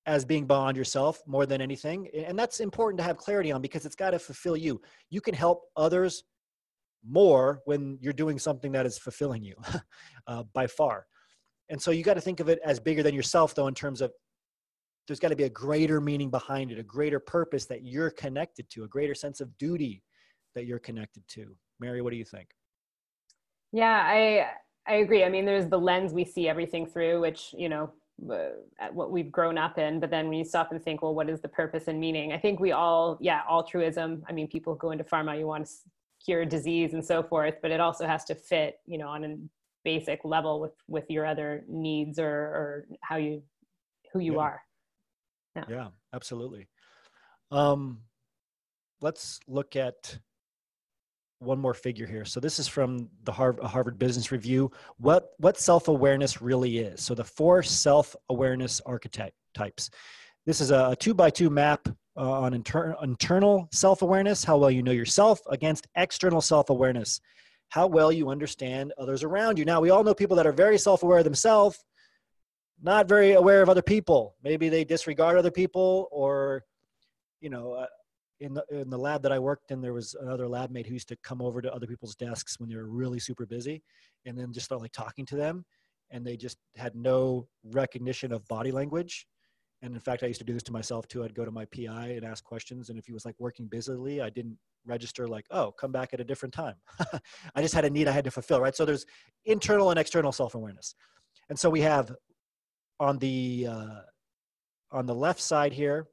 [0.06, 2.08] as being beyond yourself more than anything.
[2.14, 4.80] And that's important to have clarity on because it's got to fulfill you.
[5.10, 6.24] You can help others
[7.08, 9.54] more when you're doing something that is fulfilling you
[10.26, 11.06] uh, by far.
[11.68, 14.00] And so you got to think of it as bigger than yourself, though, in terms
[14.00, 14.12] of
[15.06, 18.68] there's got to be a greater meaning behind it, a greater purpose that you're connected
[18.70, 20.02] to, a greater sense of duty
[20.54, 21.56] that you're connected to.
[21.78, 22.48] Mary, what do you think?
[23.72, 24.50] Yeah, I
[24.86, 25.24] I agree.
[25.24, 27.92] I mean, there's the lens we see everything through, which you know
[28.28, 31.30] uh, what we've grown up in but then when you stop and think well what
[31.30, 34.90] is the purpose and meaning i think we all yeah altruism i mean people go
[34.90, 35.72] into pharma you want to
[36.24, 39.36] cure disease and so forth but it also has to fit you know on a
[39.84, 43.42] basic level with with your other needs or or how you
[44.12, 44.40] who you yeah.
[44.40, 44.62] are
[45.56, 45.64] yeah.
[45.68, 46.68] yeah absolutely
[47.50, 47.98] um
[49.00, 50.18] let's look at
[51.40, 52.24] one more figure here.
[52.24, 54.70] So this is from the Harvard, Business Review.
[54.98, 57.00] What what self awareness really is.
[57.00, 59.90] So the four self awareness archetypes.
[60.46, 61.88] This is a two by two map
[62.20, 67.20] uh, on inter- internal self awareness, how well you know yourself, against external self awareness,
[67.70, 69.64] how well you understand others around you.
[69.64, 71.82] Now we all know people that are very self aware themselves,
[72.82, 74.36] not very aware of other people.
[74.44, 76.64] Maybe they disregard other people, or
[77.40, 77.72] you know.
[77.72, 77.86] Uh,
[78.42, 80.94] in the in the lab that I worked in, there was another lab mate who
[80.94, 83.82] used to come over to other people's desks when they were really super busy,
[84.24, 85.62] and then just start like talking to them,
[86.10, 89.26] and they just had no recognition of body language.
[89.82, 91.24] And in fact, I used to do this to myself too.
[91.24, 94.20] I'd go to my PI and ask questions, and if he was like working busily,
[94.20, 96.74] I didn't register like, oh, come back at a different time.
[97.54, 98.76] I just had a need I had to fulfill, right?
[98.76, 99.06] So there's
[99.46, 100.94] internal and external self-awareness,
[101.48, 102.14] and so we have
[102.98, 104.00] on the uh,
[104.92, 106.08] on the left side here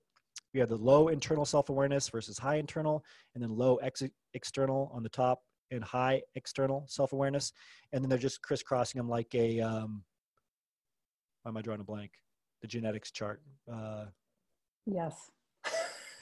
[0.53, 3.03] we have the low internal self-awareness versus high internal,
[3.35, 4.03] and then low ex-
[4.33, 7.53] external on the top and high external self-awareness.
[7.93, 10.03] And then they're just crisscrossing them like a, um,
[11.43, 12.11] why am I drawing a blank?
[12.61, 13.41] The genetics chart.
[13.71, 14.05] Uh,
[14.85, 15.31] yes.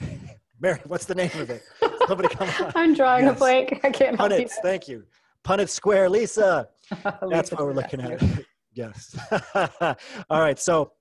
[0.60, 1.62] Mary, what's the name of it?
[2.06, 2.72] Somebody come on.
[2.74, 3.36] I'm drawing yes.
[3.36, 3.80] a blank.
[3.84, 5.04] I can't help Punnett, thank you.
[5.44, 6.68] Punnett Square, Lisa.
[7.30, 8.22] That's what we're looking at.
[8.72, 9.16] yes.
[10.30, 10.58] All right.
[10.58, 10.92] So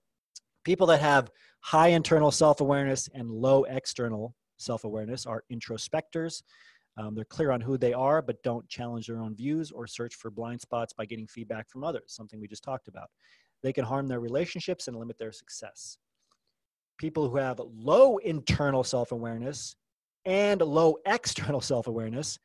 [0.64, 1.32] people that have
[1.66, 6.44] High internal self awareness and low external self awareness are introspectors.
[6.96, 10.14] Um, they're clear on who they are, but don't challenge their own views or search
[10.14, 13.10] for blind spots by getting feedback from others, something we just talked about.
[13.66, 15.98] They can harm their relationships and limit their success.
[17.00, 19.76] People who have low internal self awareness
[20.24, 22.38] and low external self awareness,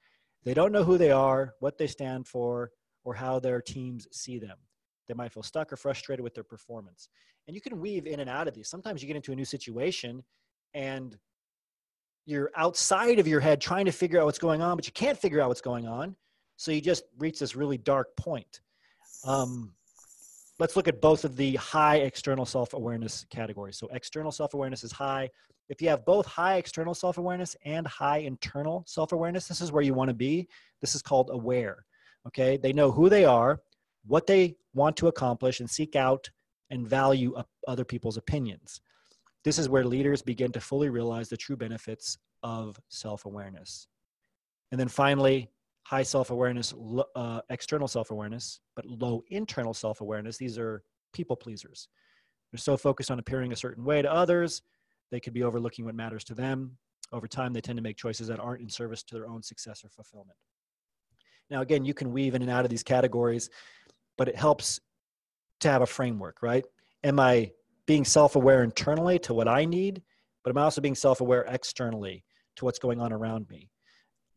[0.46, 2.70] they don't know who they are, what they stand for,
[3.04, 4.56] or how their teams see them.
[5.09, 7.11] They might feel stuck or frustrated with their performance.
[7.46, 8.70] And you can weave in and out of these.
[8.70, 10.24] Sometimes you get into a new situation
[10.72, 11.18] and
[12.24, 15.18] you're outside of your head trying to figure out what's going on, but you can't
[15.18, 16.16] figure out what's going on.
[16.56, 18.62] So you just reach this really dark point.
[19.26, 19.74] Um,
[20.60, 23.78] let's look at both of the high external self awareness categories.
[23.78, 25.30] So, external self awareness is high.
[25.68, 29.72] If you have both high external self awareness and high internal self awareness, this is
[29.72, 30.46] where you want to be.
[30.80, 31.84] This is called aware.
[32.28, 32.58] Okay.
[32.58, 33.60] They know who they are,
[34.06, 36.30] what they want to accomplish, and seek out
[36.68, 37.34] and value
[37.66, 38.80] other people's opinions.
[39.42, 43.88] This is where leaders begin to fully realize the true benefits of self awareness.
[44.70, 45.48] And then finally,
[45.90, 46.72] high self awareness,
[47.16, 50.38] uh, external self awareness, but low internal self awareness.
[50.38, 51.88] These are people pleasers.
[52.53, 54.62] They're so focused on appearing a certain way to others,
[55.11, 56.76] they could be overlooking what matters to them.
[57.12, 59.85] Over time, they tend to make choices that aren't in service to their own success
[59.85, 60.38] or fulfillment.
[61.50, 63.50] Now, again, you can weave in and out of these categories,
[64.16, 64.79] but it helps
[65.61, 66.64] to have a framework, right?
[67.03, 67.50] Am I
[67.87, 70.03] being self-aware internally to what I need,
[70.44, 72.22] but am I'm also being self-aware externally
[72.57, 73.70] to what's going on around me.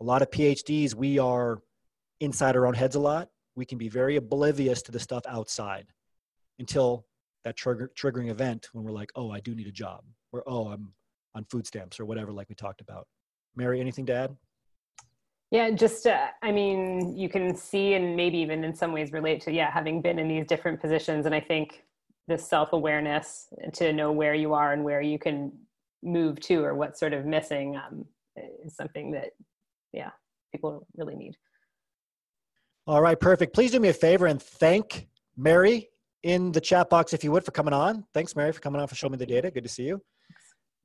[0.04, 1.62] A lot of PhDs, we are
[2.20, 3.30] inside our own heads a lot.
[3.56, 5.88] We can be very oblivious to the stuff outside
[6.60, 7.06] until
[7.46, 10.68] that trigger, triggering event when we're like, oh, I do need a job, or oh,
[10.68, 10.92] I'm
[11.36, 13.08] on food stamps, or whatever, like we talked about.
[13.56, 14.36] Mary, anything to add?
[15.52, 19.40] Yeah, just uh, I mean, you can see and maybe even in some ways relate
[19.44, 21.86] to yeah, having been in these different positions, and I think
[22.28, 25.54] this self awareness to know where you are and where you can
[26.04, 28.04] move to, or what's sort of missing, um,
[28.66, 29.30] is something that
[29.94, 30.12] yeah,
[30.52, 31.36] people really need.
[32.86, 33.54] All right, perfect.
[33.54, 35.90] Please do me a favor and thank Mary
[36.24, 38.04] in the chat box if you would for coming on.
[38.14, 39.52] Thanks, Mary, for coming on for showing me the data.
[39.52, 40.02] Good to see you.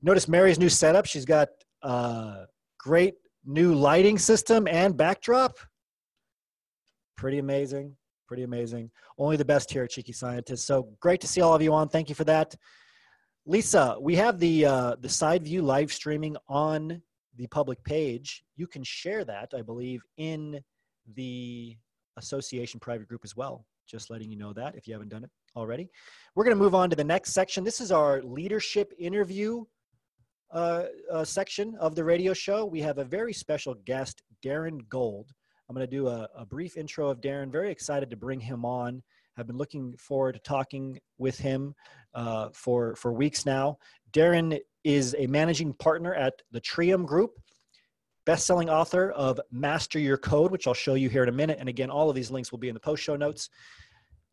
[0.02, 1.06] Notice Mary's new setup.
[1.06, 1.48] She's got
[1.82, 2.44] a
[2.78, 5.56] great new lighting system and backdrop.
[7.16, 7.96] Pretty amazing.
[8.28, 8.90] Pretty amazing.
[9.18, 10.66] Only the best here at Cheeky Scientist.
[10.66, 11.88] So great to see all of you on.
[11.88, 12.54] Thank you for that.
[13.46, 17.00] Lisa, we have the uh, the side view live streaming on
[17.38, 18.44] the public page.
[18.56, 20.60] You can share that, I believe, in
[21.14, 21.76] the
[22.16, 23.64] association private group as well.
[23.86, 25.88] Just letting you know that if you haven't done it already.
[26.34, 27.64] We're going to move on to the next section.
[27.64, 29.64] This is our leadership interview
[30.52, 32.66] uh, uh, section of the radio show.
[32.66, 35.32] We have a very special guest, Darren Gold.
[35.68, 37.50] I'm going to do a, a brief intro of Darren.
[37.50, 39.02] Very excited to bring him on.
[39.36, 41.74] I've been looking forward to talking with him
[42.14, 43.78] uh, for for weeks now.
[44.12, 47.32] Darren is a managing partner at the Trium Group,
[48.26, 51.58] best-selling author of Master Your Code, which I'll show you here in a minute.
[51.60, 53.48] And again, all of these links will be in the post show notes.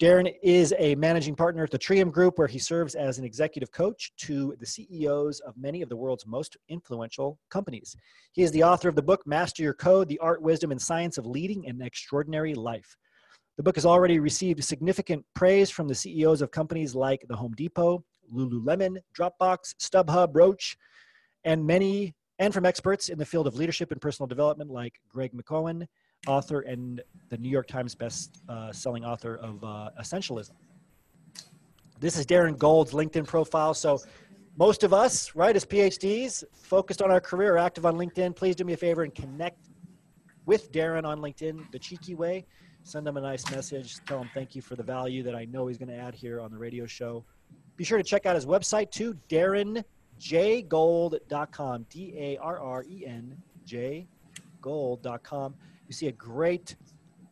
[0.01, 3.71] Darren is a managing partner at the Trium Group, where he serves as an executive
[3.71, 7.95] coach to the CEOs of many of the world's most influential companies.
[8.33, 11.17] He is the author of the book Master Your Code The Art, Wisdom, and Science
[11.17, 12.97] of Leading an Extraordinary Life.
[13.55, 17.53] The book has already received significant praise from the CEOs of companies like the Home
[17.53, 20.77] Depot, Lululemon, Dropbox, StubHub, Roche,
[21.43, 25.31] and many, and from experts in the field of leadership and personal development like Greg
[25.33, 25.87] McKeown,
[26.27, 30.51] author and the New York Times best-selling author of uh, Essentialism.
[31.99, 33.73] This is Darren Gold's LinkedIn profile.
[33.73, 33.99] So
[34.57, 38.35] most of us, right, as PhDs, focused on our career, active on LinkedIn.
[38.35, 39.69] Please do me a favor and connect
[40.45, 42.45] with Darren on LinkedIn the cheeky way.
[42.83, 43.97] Send him a nice message.
[44.05, 46.39] Tell him thank you for the value that I know he's going to add here
[46.39, 47.25] on the radio show.
[47.77, 51.85] Be sure to check out his website too, darrenjgold.com.
[51.89, 54.07] D A R R E N J
[54.65, 55.53] gold.com.
[55.87, 56.75] You see a great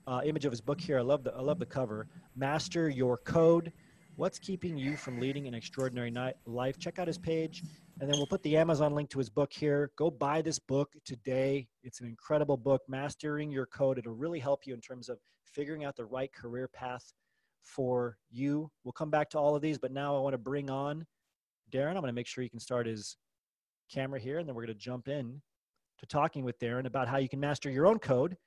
[0.06, 1.00] uh, image of his book here.
[1.00, 2.08] I love the I love the cover.
[2.36, 3.74] Master Your Code.
[4.16, 6.78] What's keeping you from leading an extraordinary night, life?
[6.78, 7.64] Check out his page,
[8.00, 9.90] and then we'll put the Amazon link to his book here.
[9.96, 11.68] Go buy this book today.
[11.84, 13.98] It's an incredible book, Mastering Your Code.
[13.98, 15.18] It'll really help you in terms of
[15.52, 17.12] figuring out the right career path
[17.64, 18.70] for you.
[18.84, 21.06] We'll come back to all of these, but now I want to bring on
[21.72, 21.92] Darren.
[21.92, 23.18] I'm going to make sure he can start his
[23.92, 25.42] camera here, and then we're going to jump in
[26.00, 28.38] to talking with Darren about how you can master your own code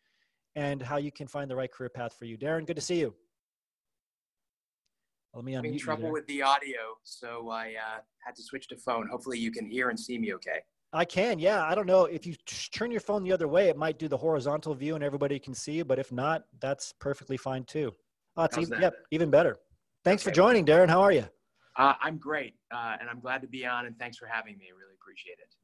[0.54, 2.36] and how you can find the right career path for you.
[2.36, 3.14] Darren, good to see you.
[5.34, 8.76] Let me unmute in trouble with the audio, so I uh, had to switch to
[8.76, 9.06] phone.
[9.08, 10.60] Hopefully, you can hear and see me okay.
[10.92, 11.62] I can, yeah.
[11.64, 12.34] I don't know if you
[12.72, 15.52] turn your phone the other way, it might do the horizontal view and everybody can
[15.52, 15.84] see you.
[15.84, 17.92] But if not, that's perfectly fine too.
[18.36, 19.56] Oh, it's even, yep, even better.
[20.04, 20.30] Thanks okay.
[20.30, 20.88] for joining, Darren.
[20.88, 21.24] How are you?
[21.76, 23.86] Uh, I'm great, uh, and I'm glad to be on.
[23.86, 24.66] And thanks for having me.
[24.66, 25.54] I really appreciate it.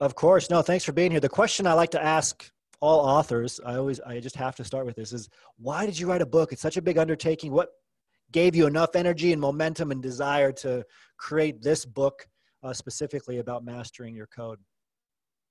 [0.00, 0.50] Of course.
[0.50, 1.20] No, thanks for being here.
[1.20, 2.50] The question I like to ask
[2.80, 6.08] all authors, I always, I just have to start with this is why did you
[6.08, 6.52] write a book?
[6.52, 7.52] It's such a big undertaking.
[7.52, 7.70] What
[8.30, 10.84] gave you enough energy and momentum and desire to
[11.18, 12.28] create this book
[12.62, 14.58] uh, specifically about mastering your code?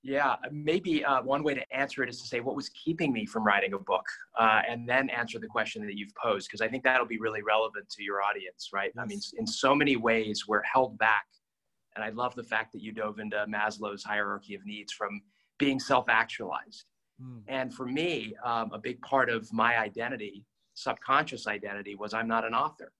[0.04, 3.26] Yeah, maybe uh, one way to answer it is to say what was keeping me
[3.26, 4.04] from writing a book,
[4.38, 7.42] uh, and then answer the question that you've posed because I think that'll be really
[7.42, 8.92] relevant to your audience, right?
[8.94, 9.02] Yes.
[9.02, 11.24] I mean, in so many ways, we're held back
[11.98, 15.20] and I love the fact that you dove into Maslow's hierarchy of needs from
[15.58, 16.84] being self actualized.
[17.20, 17.42] Mm.
[17.48, 22.44] And for me, um, a big part of my identity, subconscious identity, was I'm not
[22.44, 22.92] an author.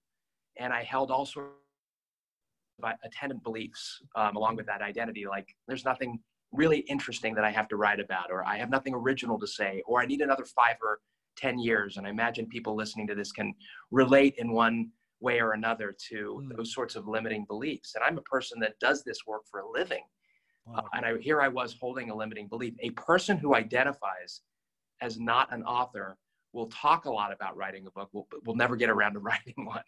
[0.58, 1.52] And I held all sorts
[2.82, 5.26] of attendant beliefs um, along with that identity.
[5.28, 6.18] Like, there's nothing
[6.52, 9.82] really interesting that I have to write about, or I have nothing original to say,
[9.86, 11.00] or I need another five or
[11.36, 11.96] 10 years.
[11.96, 13.54] And I imagine people listening to this can
[13.90, 14.90] relate in one
[15.20, 16.56] way or another to mm.
[16.56, 17.94] those sorts of limiting beliefs.
[17.94, 20.02] And I'm a person that does this work for a living.
[20.66, 20.78] Wow.
[20.78, 22.74] Uh, and I, here I was holding a limiting belief.
[22.80, 24.42] A person who identifies
[25.00, 26.16] as not an author
[26.52, 29.18] will talk a lot about writing a book, will, but will never get around to
[29.20, 29.82] writing one.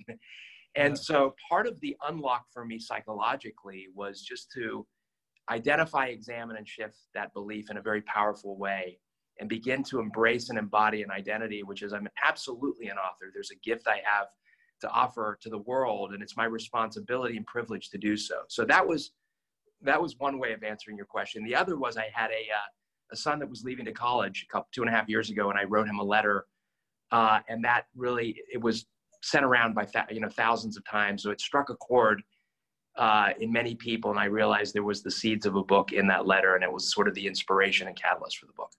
[0.77, 1.03] And yeah.
[1.03, 4.87] so part of the unlock for me psychologically was just to
[5.51, 8.99] identify, examine, and shift that belief in a very powerful way
[9.39, 13.31] and begin to embrace and embody an identity, which is I'm absolutely an author.
[13.33, 14.27] There's a gift I have
[14.83, 18.43] to offer to the world, and it's my responsibility and privilege to do so.
[18.49, 19.13] So that was
[19.83, 21.43] that was one way of answering your question.
[21.43, 22.69] The other was I had a uh,
[23.13, 25.51] a son that was leaving to college a couple two and a half years ago,
[25.51, 26.47] and I wrote him a letter,
[27.11, 28.87] uh, and that really it was
[29.23, 32.23] sent around by you know thousands of times, so it struck a chord
[32.97, 36.07] uh, in many people, and I realized there was the seeds of a book in
[36.09, 38.71] that letter, and it was sort of the inspiration and catalyst for the book.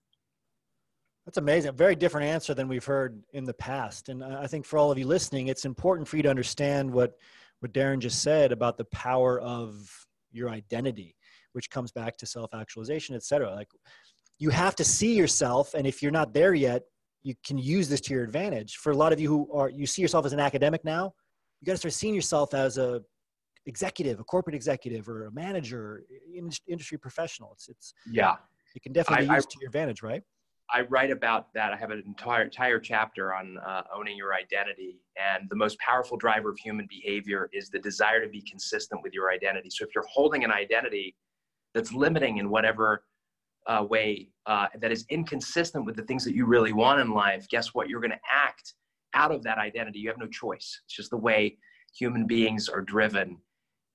[1.24, 1.76] That's amazing.
[1.76, 4.08] Very different answer than we've heard in the past.
[4.08, 7.12] And I think for all of you listening, it's important for you to understand what,
[7.60, 9.88] what Darren just said about the power of
[10.32, 11.14] your identity,
[11.52, 13.54] which comes back to self-actualization, et cetera.
[13.54, 13.68] Like
[14.38, 15.74] you have to see yourself.
[15.74, 16.82] And if you're not there yet,
[17.22, 18.76] you can use this to your advantage.
[18.78, 21.14] For a lot of you who are, you see yourself as an academic now,
[21.60, 23.00] you got to start seeing yourself as a
[23.66, 26.04] executive, a corporate executive or a manager,
[26.68, 27.52] industry professional.
[27.52, 28.34] It's, it's, yeah,
[28.74, 30.22] it can definitely I, be used I, to your advantage, right?
[30.70, 31.72] I write about that.
[31.72, 36.16] I have an entire entire chapter on uh, owning your identity, and the most powerful
[36.16, 39.70] driver of human behavior is the desire to be consistent with your identity.
[39.70, 41.14] So if you're holding an identity
[41.74, 43.04] that's limiting in whatever
[43.66, 47.46] uh, way uh, that is inconsistent with the things that you really want in life,
[47.48, 47.88] guess what?
[47.88, 48.74] You're going to act
[49.14, 49.98] out of that identity.
[49.98, 50.80] You have no choice.
[50.84, 51.58] It's just the way
[51.94, 53.36] human beings are driven.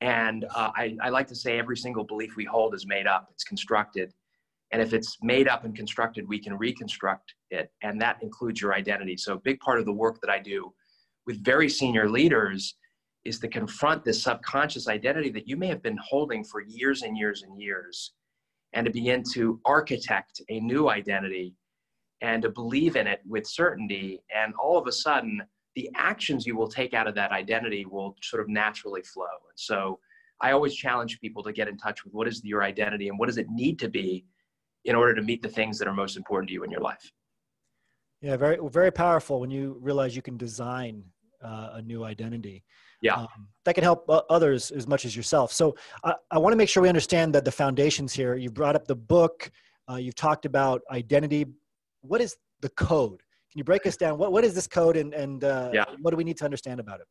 [0.01, 3.29] And uh, I, I like to say every single belief we hold is made up.
[3.31, 4.13] It's constructed
[4.71, 7.71] and if it's made up and constructed, we can reconstruct it.
[7.83, 9.15] And that includes your identity.
[9.17, 10.73] So, a big part of the work that I do
[11.25, 12.75] with very senior leaders
[13.23, 17.17] is to confront this subconscious identity that you may have been holding for years and
[17.17, 18.13] years and years,
[18.73, 21.53] and to begin to architect a new identity
[22.21, 24.21] and to believe in it with certainty.
[24.35, 25.41] And all of a sudden,
[25.78, 29.25] the actions you will take out of that identity will sort of naturally flow.
[29.25, 29.99] And so,
[30.41, 33.28] I always challenge people to get in touch with what is your identity and what
[33.28, 34.25] does it need to be
[34.86, 37.11] in order to meet the things that are most important to you in your life.
[38.21, 41.03] Yeah, very very powerful when you realize you can design
[41.43, 42.63] uh, a new identity.
[43.03, 45.51] Yeah, um, that can help others as much as yourself.
[45.51, 48.36] So I, I want to make sure we understand that the foundations here.
[48.36, 49.51] You brought up the book.
[49.88, 51.45] Uh, you've talked about identity.
[52.01, 53.21] What is the code?
[53.51, 54.17] Can you break us down?
[54.17, 55.85] What what is this code, and and uh, yeah.
[56.01, 57.07] what do we need to understand about it?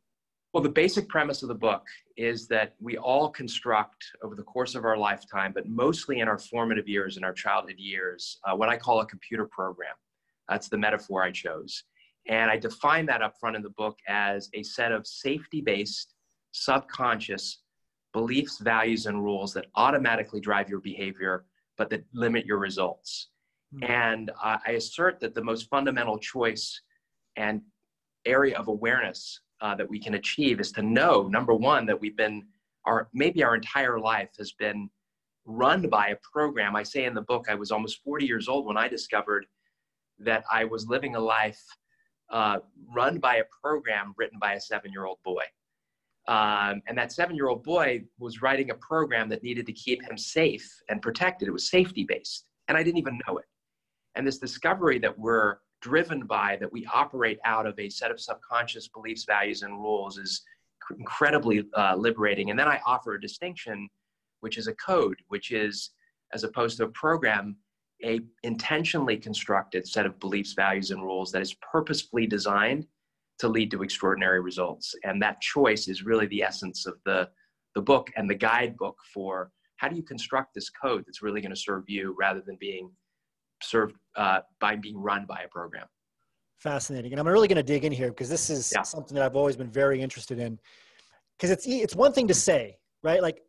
[0.52, 1.84] Well, the basic premise of the book
[2.16, 6.38] is that we all construct over the course of our lifetime, but mostly in our
[6.38, 9.94] formative years, in our childhood years, uh, what I call a computer program.
[10.48, 11.84] That's the metaphor I chose.
[12.28, 16.14] And I define that up front in the book as a set of safety based,
[16.52, 17.58] subconscious
[18.12, 21.44] beliefs, values, and rules that automatically drive your behavior,
[21.76, 23.28] but that limit your results.
[23.74, 23.90] Mm-hmm.
[23.90, 26.80] And uh, I assert that the most fundamental choice
[27.36, 27.60] and
[28.24, 32.16] area of awareness uh, that we can achieve is to know number one that we've
[32.16, 32.44] been
[32.84, 34.88] our maybe our entire life has been
[35.44, 36.76] run by a program.
[36.76, 39.46] I say in the book i was almost 40 years old when i discovered
[40.18, 41.62] that i was living a life
[42.30, 42.58] uh,
[42.94, 45.44] run by a program written by a seven year old boy.
[46.28, 50.02] Um, and that seven year old boy was writing a program that needed to keep
[50.02, 51.46] him safe and protected.
[51.46, 53.44] It was safety based and i didn't even know it
[54.16, 58.18] and this discovery that we're driven by, that we operate out of a set of
[58.18, 60.42] subconscious beliefs, values, and rules is
[60.98, 62.50] incredibly uh, liberating.
[62.50, 63.88] And then I offer a distinction,
[64.40, 65.90] which is a code, which is,
[66.32, 67.56] as opposed to a program,
[68.04, 72.86] a intentionally constructed set of beliefs, values, and rules that is purposefully designed
[73.38, 74.94] to lead to extraordinary results.
[75.04, 77.28] And that choice is really the essence of the,
[77.74, 81.54] the book and the guidebook for how do you construct this code that's really going
[81.54, 82.90] to serve you rather than being
[83.62, 85.86] served uh, by being run by a program.
[86.58, 88.82] Fascinating, and I'm really going to dig in here because this is yeah.
[88.82, 90.58] something that I've always been very interested in.
[91.36, 93.20] Because it's it's one thing to say, right?
[93.20, 93.42] Like,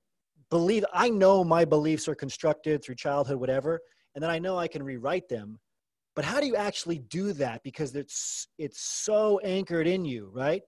[0.49, 3.79] believe I know my beliefs are constructed through childhood, whatever,
[4.13, 5.59] and then I know I can rewrite them.
[6.15, 7.63] But how do you actually do that?
[7.63, 10.61] Because it's it's so anchored in you, right?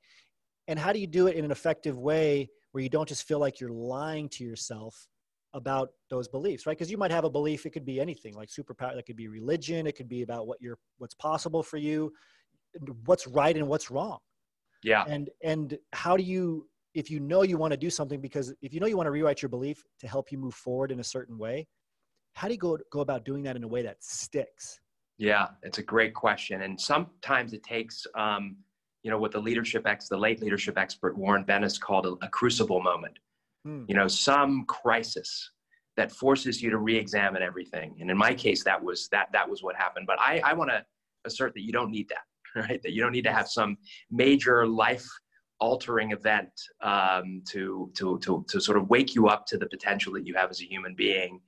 [0.69, 3.39] And how do you do it in an effective way where you don't just feel
[3.39, 5.07] like you're lying to yourself
[5.53, 6.77] about those beliefs right?
[6.77, 9.27] Because you might have a belief it could be anything like superpower that could be
[9.27, 12.11] religion it could be about what you're what's possible for you
[13.05, 14.19] what's right and what's wrong.
[14.83, 15.03] Yeah.
[15.07, 18.73] And and how do you if you know you want to do something because if
[18.73, 21.03] you know you want to rewrite your belief to help you move forward in a
[21.03, 21.67] certain way
[22.33, 24.79] how do you go go about doing that in a way that sticks?
[25.17, 28.57] Yeah it's a great question and sometimes it takes um,
[29.03, 32.29] you know what the leadership ex the late leadership expert warren bennis called a, a
[32.29, 33.17] crucible moment
[33.69, 33.83] Hmm.
[33.87, 35.51] you know, some crisis
[35.95, 37.97] that forces you to re-examine everything.
[37.99, 40.07] And in my case, that was that that was what happened.
[40.07, 40.83] But I, I want to
[41.25, 42.25] assert that you don't need that,
[42.67, 42.81] right?
[42.81, 43.77] That you don't need to have some
[44.09, 45.07] major life
[45.59, 46.49] altering event
[46.81, 50.33] um, to, to, to, to sort of wake you up to the potential that you
[50.33, 51.39] have as a human being.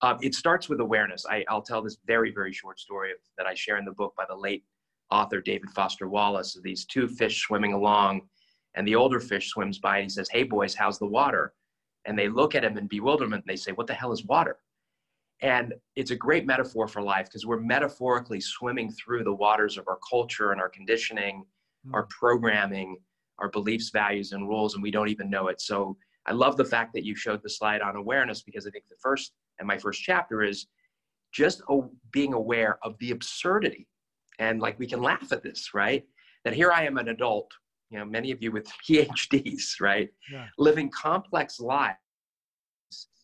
[0.00, 1.26] Uh, it starts with awareness.
[1.28, 4.24] I, will tell this very, very short story that I share in the book by
[4.28, 4.64] the late
[5.10, 8.22] author David Foster Wallace of these two fish swimming along
[8.78, 11.52] And the older fish swims by and he says, Hey, boys, how's the water?
[12.06, 14.56] And they look at him in bewilderment and they say, What the hell is water?
[15.42, 19.88] And it's a great metaphor for life because we're metaphorically swimming through the waters of
[19.88, 21.44] our culture and our conditioning,
[21.86, 21.92] mm.
[21.92, 22.96] our programming,
[23.40, 25.60] our beliefs, values, and rules, and we don't even know it.
[25.60, 28.84] So I love the fact that you showed the slide on awareness because I think
[28.88, 30.68] the first and my first chapter is
[31.32, 31.62] just
[32.12, 33.88] being aware of the absurdity.
[34.38, 36.04] And like we can laugh at this, right?
[36.44, 37.50] That here I am an adult,
[37.90, 40.08] you know, many of you with PhDs, right?
[40.30, 40.46] Yeah.
[40.58, 41.96] Living complex lives,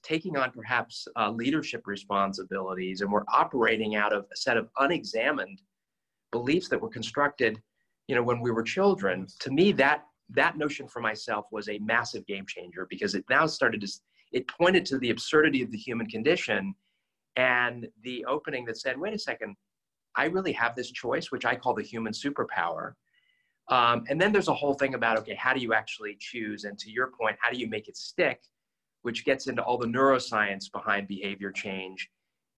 [0.03, 5.61] taking on perhaps uh, leadership responsibilities, and we're operating out of a set of unexamined
[6.33, 7.61] beliefs that were constructed,
[8.09, 9.27] you know, when we were children.
[9.41, 13.47] To me, that that notion for myself was a massive game changer because it now
[13.47, 13.89] started to
[14.33, 16.75] it pointed to the absurdity of the human condition
[17.37, 19.55] and the opening that said wait a second
[20.17, 22.93] i really have this choice which i call the human superpower
[23.69, 26.65] um, and then there's a whole thing about okay how do you actually choose?
[26.65, 28.41] And to your point how do you make it stick?
[29.03, 32.09] Which gets into all the neuroscience behind behavior change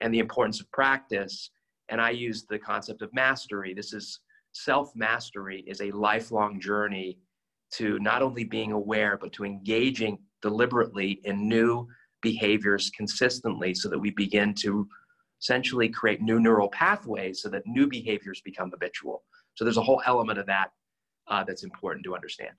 [0.00, 1.50] and the importance of practice.
[1.88, 3.72] And i use the concept of mastery.
[3.74, 4.20] This is
[4.52, 7.18] self mastery is a lifelong journey
[7.72, 11.86] to not only being aware, but to engaging deliberately in new
[12.22, 14.88] behaviors consistently so that we begin to
[15.40, 19.22] essentially create new neural pathways so that new behaviors become habitual.
[19.54, 20.70] So there's a whole element of that
[21.28, 22.54] uh, that's important to understand.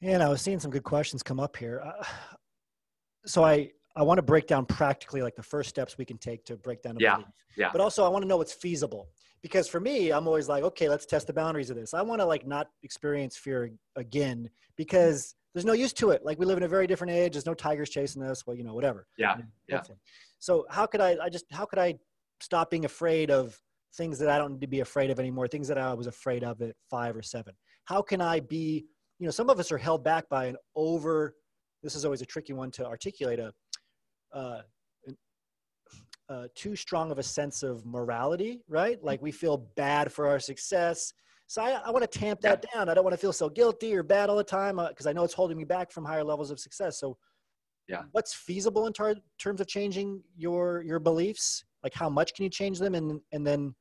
[0.00, 1.82] And I was seeing some good questions come up here.
[1.84, 2.04] Uh,
[3.24, 6.44] so I, I want to break down practically like the first steps we can take
[6.46, 7.28] to break down a yeah, belief.
[7.56, 7.68] Yeah.
[7.70, 9.08] But also I want to know what's feasible
[9.42, 12.20] because for me i'm always like okay let's test the boundaries of this i want
[12.20, 16.56] to like not experience fear again because there's no use to it like we live
[16.56, 19.36] in a very different age there's no tigers chasing us well you know whatever yeah
[19.68, 19.82] yeah
[20.38, 21.94] so how could i i just how could i
[22.40, 23.60] stop being afraid of
[23.96, 26.44] things that i don't need to be afraid of anymore things that i was afraid
[26.44, 28.84] of at five or seven how can i be
[29.18, 31.34] you know some of us are held back by an over
[31.82, 33.52] this is always a tricky one to articulate a
[34.34, 34.62] uh,
[36.32, 39.02] uh, too strong of a sense of morality, right?
[39.02, 41.12] Like we feel bad for our success.
[41.46, 42.88] So I, I want to tamp that down.
[42.88, 45.12] I don't want to feel so guilty or bad all the time because uh, I
[45.12, 46.98] know it's holding me back from higher levels of success.
[46.98, 47.18] So,
[47.88, 51.64] yeah, what's feasible in tar- terms of changing your your beliefs?
[51.82, 53.74] Like how much can you change them, and and then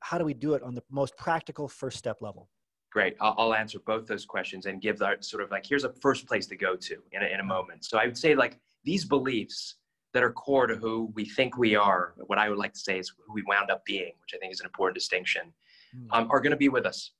[0.00, 2.48] how do we do it on the most practical first step level?
[2.90, 3.16] Great.
[3.20, 6.26] I'll, I'll answer both those questions and give that sort of like here's a first
[6.26, 7.84] place to go to in a, in a moment.
[7.84, 9.76] So I would say like these beliefs
[10.12, 12.98] that are core to who we think we are, what I would like to say
[12.98, 15.52] is who we wound up being, which I think is an important distinction,
[15.96, 16.06] mm.
[16.10, 17.12] um, are going to be with us,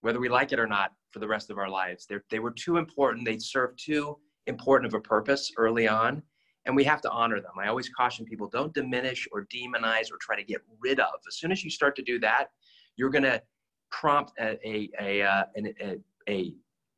[0.00, 2.06] whether we like it or not, for the rest of our lives.
[2.06, 3.24] They're, they were too important.
[3.24, 4.18] They served too
[4.48, 6.22] important of a purpose early on,
[6.66, 7.52] and we have to honor them.
[7.58, 11.14] I always caution people don't diminish or demonize or try to get rid of.
[11.26, 12.50] As soon as you start to do that,
[12.96, 13.42] you're going to
[13.90, 15.98] prompt a, a, a, uh, a, a,
[16.28, 16.54] a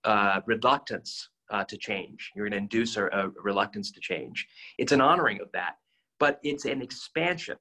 [0.09, 2.31] uh, reluctance uh, to change.
[2.35, 4.47] You're going to induce a, a, reluctance to change.
[4.79, 5.77] It's an honoring of that,
[6.19, 7.57] but it's an expansion.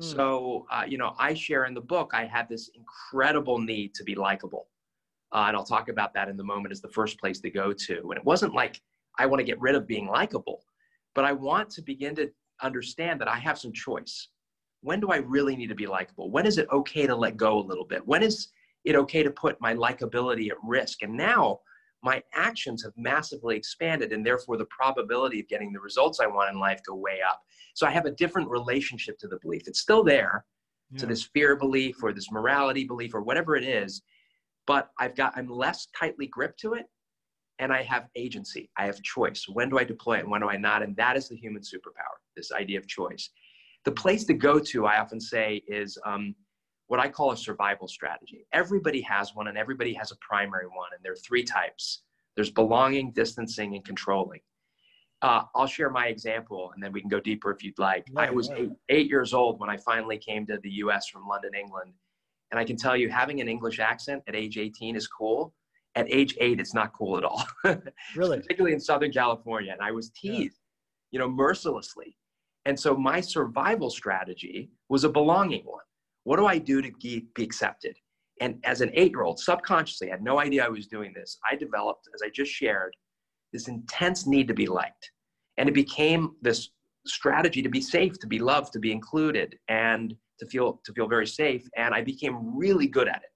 [0.00, 0.04] Mm.
[0.04, 4.04] So, uh, you know, I share in the book, I have this incredible need to
[4.04, 4.68] be likable.
[5.32, 7.72] Uh, and I'll talk about that in the moment as the first place to go
[7.72, 7.98] to.
[8.10, 8.80] And it wasn't like
[9.18, 10.62] I want to get rid of being likable,
[11.16, 12.30] but I want to begin to
[12.62, 14.28] understand that I have some choice.
[14.82, 16.30] When do I really need to be likable?
[16.30, 18.06] When is it okay to let go a little bit?
[18.06, 18.48] When is
[18.84, 21.02] it okay to put my likability at risk?
[21.02, 21.60] And now
[22.02, 26.52] my actions have massively expanded and therefore the probability of getting the results I want
[26.52, 27.40] in life go way up.
[27.74, 29.62] So I have a different relationship to the belief.
[29.66, 30.44] It's still there,
[30.92, 30.98] yeah.
[30.98, 34.02] to this fear belief or this morality belief or whatever it is,
[34.66, 36.86] but I've got I'm less tightly gripped to it
[37.58, 38.70] and I have agency.
[38.76, 39.46] I have choice.
[39.48, 40.82] When do I deploy it and when do I not?
[40.82, 43.30] And that is the human superpower, this idea of choice.
[43.84, 46.34] The place to go to, I often say, is um,
[46.88, 48.46] what I call a survival strategy.
[48.52, 52.02] Everybody has one and everybody has a primary one, and there are three types
[52.36, 54.40] there's belonging, distancing, and controlling.
[55.22, 58.06] Uh, I'll share my example and then we can go deeper if you'd like.
[58.14, 61.52] I was eight, eight years old when I finally came to the US from London,
[61.58, 61.94] England.
[62.50, 65.54] And I can tell you, having an English accent at age 18 is cool.
[65.96, 67.44] At age eight, it's not cool at all.
[68.16, 68.38] really?
[68.38, 69.72] Particularly in Southern California.
[69.72, 70.60] And I was teased,
[71.10, 71.18] yeah.
[71.18, 72.16] you know, mercilessly.
[72.66, 75.84] And so my survival strategy was a belonging one.
[76.24, 77.96] What do I do to be accepted?
[78.40, 81.38] And as an eight year old, subconsciously, I had no idea I was doing this.
[81.50, 82.94] I developed, as I just shared,
[83.52, 85.10] this intense need to be liked.
[85.56, 86.70] And it became this
[87.06, 91.08] strategy to be safe, to be loved, to be included, and to feel to feel
[91.08, 91.66] very safe.
[91.76, 93.30] And I became really good at it.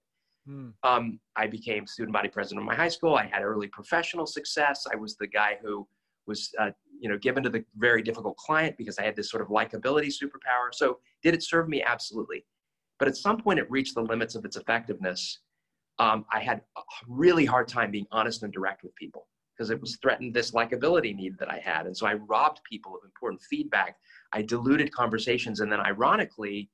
[0.45, 0.69] Hmm.
[0.83, 3.15] Um, I became student body president of my high school.
[3.15, 4.85] I had early professional success.
[4.91, 5.87] I was the guy who
[6.27, 9.43] was, uh, you know, given to the very difficult client because I had this sort
[9.43, 10.73] of likability superpower.
[10.73, 11.83] So, did it serve me?
[11.83, 12.45] Absolutely.
[12.97, 15.39] But at some point, it reached the limits of its effectiveness
[16.01, 19.79] um, I had a really hard time being honest and direct with people because it
[19.79, 21.85] was threatened this likability need that I had.
[21.85, 23.97] And so I robbed people of important feedback.
[24.33, 25.59] I diluted conversations.
[25.59, 26.71] And then ironically,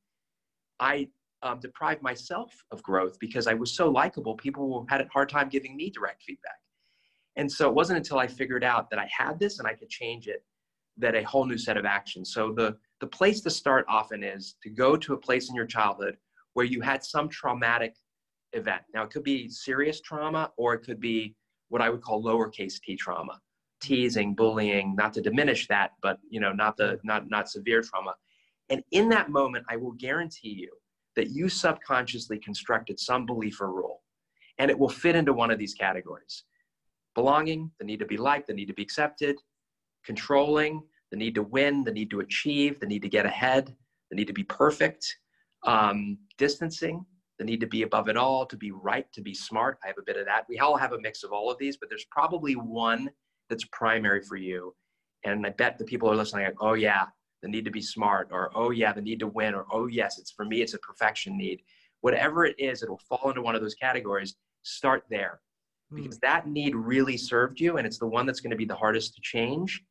[0.79, 1.09] I
[1.43, 4.35] um, deprived myself of growth because I was so likable.
[4.35, 6.59] People had a hard time giving me direct feedback.
[7.35, 9.89] And so it wasn't until I figured out that I had this and I could
[9.89, 10.43] change it
[10.97, 12.33] that a whole new set of actions.
[12.33, 15.67] So the, the place to start often is to go to a place in your
[15.67, 16.17] childhood
[16.53, 17.93] where you had some traumatic
[18.53, 18.81] event.
[18.95, 21.35] Now, it could be serious trauma or it could be
[21.69, 23.39] what I would call lowercase t trauma,
[23.81, 28.15] teasing, bullying, not to diminish that, but you know, not the not not severe trauma.
[28.69, 30.71] And in that moment, I will guarantee you
[31.17, 34.01] that you subconsciously constructed some belief or rule,
[34.59, 36.45] and it will fit into one of these categories:
[37.13, 39.35] belonging, the need to be liked, the need to be accepted,
[40.05, 43.75] controlling, the need to win, the need to achieve, the need to get ahead,
[44.09, 45.17] the need to be perfect,
[45.63, 47.05] um, distancing,
[47.39, 49.77] the need to be above it all, to be right, to be smart.
[49.83, 50.45] I have a bit of that.
[50.47, 53.09] We all have a mix of all of these, but there's probably one
[53.49, 54.75] that's primary for you.
[55.23, 57.05] And I bet the people are listening, like, oh, yeah,
[57.41, 60.17] the need to be smart, or oh, yeah, the need to win, or oh, yes,
[60.17, 61.61] it's for me, it's a perfection need.
[62.01, 64.35] Whatever it is, it'll fall into one of those categories.
[64.63, 65.39] Start there
[65.89, 66.01] hmm.
[66.01, 68.75] because that need really served you, and it's the one that's going to be the
[68.75, 69.83] hardest to change.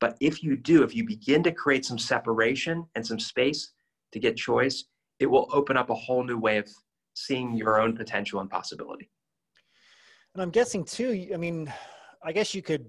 [0.00, 3.72] But if you do, if you begin to create some separation and some space
[4.12, 4.84] to get choice,
[5.20, 6.68] it will open up a whole new way of
[7.14, 9.08] seeing your own potential and possibility.
[10.34, 11.72] And I'm guessing too, I mean,
[12.24, 12.86] I guess you could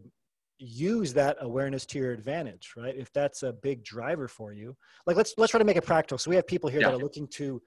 [0.64, 2.96] use that awareness to your advantage, right?
[2.96, 4.76] If that's a big driver for you.
[5.06, 6.18] Like let's let's try to make it practical.
[6.18, 6.90] So we have people here yeah.
[6.90, 7.62] that are looking to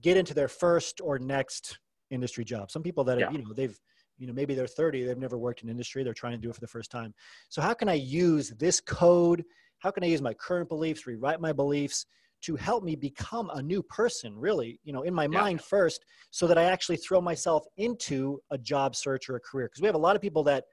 [0.00, 1.78] get into their first or next
[2.10, 2.70] industry job.
[2.70, 3.26] Some people that yeah.
[3.26, 3.78] have, you know, they've
[4.18, 6.54] you know maybe they're 30 they've never worked in industry they're trying to do it
[6.54, 7.14] for the first time
[7.48, 9.42] so how can i use this code
[9.78, 12.04] how can i use my current beliefs rewrite my beliefs
[12.42, 15.40] to help me become a new person really you know in my yeah.
[15.40, 19.66] mind first so that i actually throw myself into a job search or a career
[19.66, 20.64] because we have a lot of people that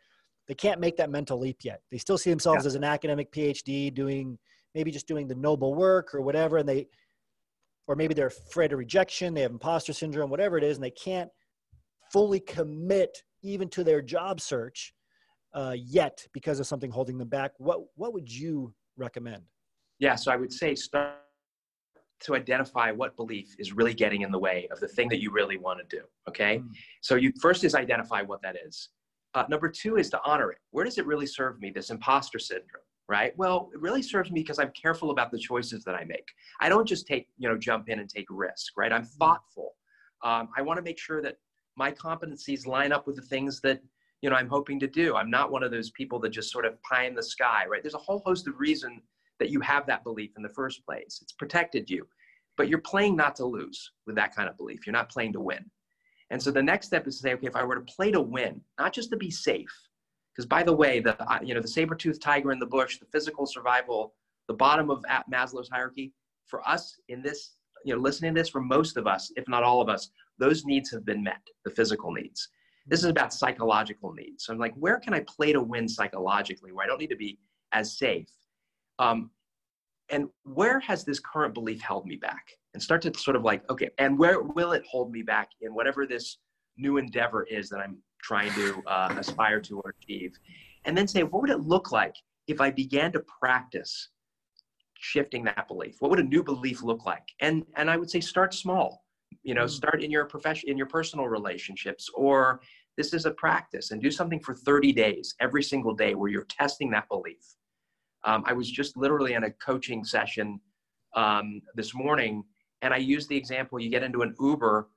[0.49, 2.67] they can't make that mental leap yet they still see themselves yeah.
[2.67, 4.37] as an academic phd doing
[4.75, 6.87] maybe just doing the noble work or whatever and they
[7.87, 10.91] or maybe they're afraid of rejection they have imposter syndrome whatever it is and they
[10.91, 11.29] can't
[12.11, 14.93] fully commit even to their job search
[15.53, 19.43] uh, yet because of something holding them back what what would you recommend
[19.99, 21.15] yeah so i would say start
[22.21, 25.31] to identify what belief is really getting in the way of the thing that you
[25.31, 26.03] really want to do.
[26.27, 26.57] Okay.
[26.57, 26.69] Mm.
[27.01, 28.89] So you first is identify what that is.
[29.35, 30.57] Uh, number two is to honor it.
[30.71, 31.69] Where does it really serve me?
[31.69, 33.37] This imposter syndrome, right?
[33.37, 36.27] Well, it really serves me because I'm careful about the choices that I make.
[36.59, 38.91] I don't just take, you know, jump in and take risk, right?
[38.91, 39.17] I'm hmm.
[39.19, 39.75] thoughtful.
[40.23, 41.37] Um, I want to make sure that
[41.77, 43.81] my competencies line up with the things that,
[44.21, 45.15] you know, I'm hoping to do.
[45.15, 47.81] I'm not one of those people that just sort of pie in the sky, right?
[47.81, 49.01] There's a whole host of reason
[49.39, 51.19] that you have that belief in the first place.
[51.21, 52.05] It's protected you.
[52.57, 54.85] But you're playing not to lose with that kind of belief.
[54.85, 55.63] You're not playing to win.
[56.31, 58.21] And so the next step is to say, okay, if I were to play to
[58.21, 59.71] win, not just to be safe,
[60.33, 63.45] because by the way, the you know the saber-toothed tiger in the bush, the physical
[63.45, 64.13] survival,
[64.47, 66.13] the bottom of Maslow's hierarchy,
[66.45, 69.63] for us in this, you know, listening to this, for most of us, if not
[69.63, 72.49] all of us, those needs have been met, the physical needs.
[72.85, 74.45] This is about psychological needs.
[74.45, 77.15] So I'm like, where can I play to win psychologically, where I don't need to
[77.15, 77.37] be
[77.71, 78.29] as safe?
[78.99, 79.31] um,
[80.11, 83.69] and where has this current belief held me back and start to sort of like
[83.69, 86.37] okay and where will it hold me back in whatever this
[86.77, 90.37] new endeavor is that i'm trying to uh, aspire to or achieve?
[90.85, 92.15] And then say what would it look like
[92.47, 94.09] if i began to practice
[95.01, 95.95] shifting that belief?
[95.99, 97.27] What would a new belief look like?
[97.39, 99.03] And and i would say start small
[99.43, 99.69] you know mm.
[99.69, 102.59] start in your profession in your personal relationships or
[102.99, 106.45] this is a practice and do something for 30 days every single day where you're
[106.49, 107.55] testing that belief.
[108.25, 110.59] Um, I was just literally in a coaching session
[111.15, 112.43] um, this morning,
[112.81, 114.89] and I use the example: you get into an Uber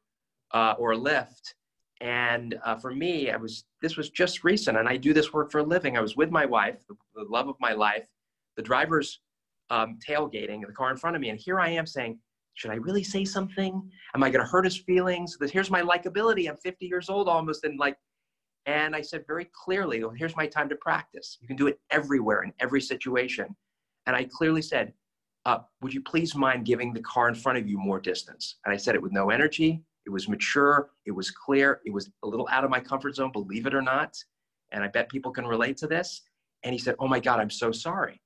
[0.52, 1.54] uh, or a Lyft,
[2.00, 5.50] and uh, for me, I was this was just recent, and I do this work
[5.50, 5.96] for a living.
[5.96, 8.06] I was with my wife, the, the love of my life.
[8.56, 9.20] The driver's
[9.70, 12.18] um, tailgating the car in front of me, and here I am saying,
[12.54, 13.90] "Should I really say something?
[14.14, 15.36] Am I going to hurt his feelings?
[15.50, 16.48] Here's my likability.
[16.48, 17.96] I'm 50 years old almost, and like
[18.66, 21.38] and I said very clearly, well, here's my time to practice.
[21.40, 23.54] You can do it everywhere in every situation.
[24.06, 24.92] And I clearly said,
[25.44, 28.56] uh, would you please mind giving the car in front of you more distance?
[28.64, 29.82] And I said it with no energy.
[30.06, 30.90] It was mature.
[31.06, 31.80] It was clear.
[31.84, 34.16] It was a little out of my comfort zone, believe it or not.
[34.72, 36.22] And I bet people can relate to this.
[36.62, 38.20] And he said, oh my God, I'm so sorry.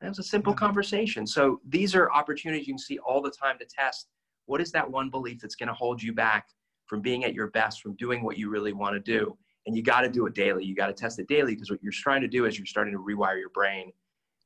[0.00, 1.26] And it was a simple conversation.
[1.26, 4.08] So these are opportunities you can see all the time to test
[4.46, 6.48] what is that one belief that's going to hold you back
[6.86, 9.36] from being at your best, from doing what you really want to do.
[9.66, 10.64] And you got to do it daily.
[10.64, 12.94] You got to test it daily because what you're trying to do is you're starting
[12.94, 13.92] to rewire your brain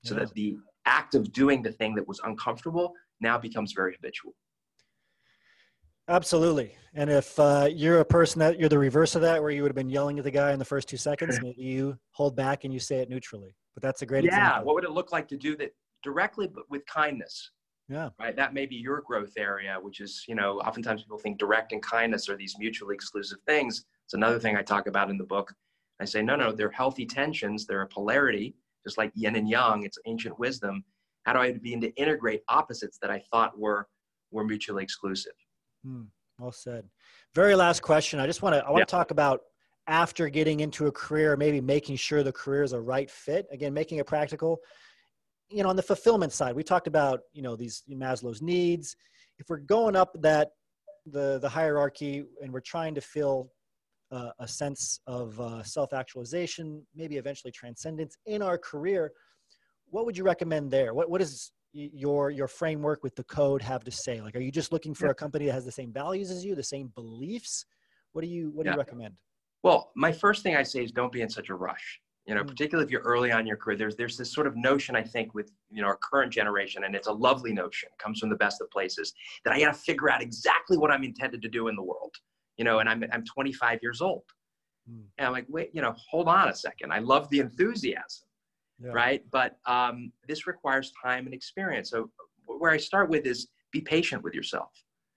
[0.05, 0.21] so yeah.
[0.21, 0.57] that the
[0.87, 4.35] act of doing the thing that was uncomfortable now becomes very habitual.
[6.09, 6.77] Absolutely.
[6.93, 9.71] And if uh, you're a person that you're the reverse of that, where you would
[9.71, 12.65] have been yelling at the guy in the first two seconds, maybe you hold back
[12.65, 13.57] and you say it neutrally.
[13.75, 14.39] But that's a great yeah.
[14.39, 14.67] example.
[14.67, 17.51] What would it look like to do that directly, but with kindness?
[17.89, 18.11] Yeah.
[18.19, 18.37] Right.
[18.37, 21.83] That may be your growth area, which is, you know, oftentimes people think direct and
[21.83, 23.85] kindness are these mutually exclusive things.
[24.07, 25.53] It's another thing I talk about in the book.
[26.01, 27.67] I say, no, no, they're healthy tensions.
[27.67, 28.55] They're a polarity,
[28.85, 29.83] just like yin and yang.
[29.85, 30.85] It's ancient wisdom.
[31.25, 33.89] How do I begin to integrate opposites that I thought were
[34.31, 35.33] were mutually exclusive?
[35.85, 36.03] Hmm,
[36.39, 36.89] well said.
[37.35, 38.21] Very last question.
[38.21, 38.85] I just want to I want Yeah.
[38.85, 39.41] to talk about
[39.87, 43.47] after getting into a career, maybe making sure the career is a right fit.
[43.51, 44.59] Again, making it practical.
[45.51, 48.97] You know, on the fulfillment side, we talked about you know these Maslow's needs.
[49.39, 50.51] If we're going up that
[51.07, 53.51] the the hierarchy and we're trying to fill
[54.15, 59.13] uh, a sense of uh, self-actualization, maybe eventually transcendence in our career,
[59.91, 60.95] what would you recommend there?
[60.95, 64.21] What what is your your framework with the code have to say?
[64.21, 65.13] Like, are you just looking for Yeah.
[65.13, 67.67] a company that has the same values as you, the same beliefs?
[68.13, 69.15] What do you what do you recommend?
[69.65, 72.01] Well, my first thing I say is don't be in such a rush.
[72.27, 72.49] You know, Mm.
[72.49, 75.03] particularly if you're early on in your career, there's there's this sort of notion I
[75.03, 78.37] think with you know our current generation, and it's a lovely notion, comes from the
[78.37, 79.13] best of places,
[79.45, 82.15] that I got to figure out exactly what I'm intended to do in the world.
[82.57, 84.25] You know, and I'm I'm 25 years old,
[84.91, 85.05] Mm.
[85.17, 86.93] and I'm like, wait, you know, hold on a second.
[86.93, 88.29] I love the enthusiasm,
[88.79, 88.91] Yeah.
[88.93, 89.25] right?
[89.31, 91.89] But um, this requires time and experience.
[91.91, 92.11] So
[92.45, 94.71] where I start with is be patient with yourself.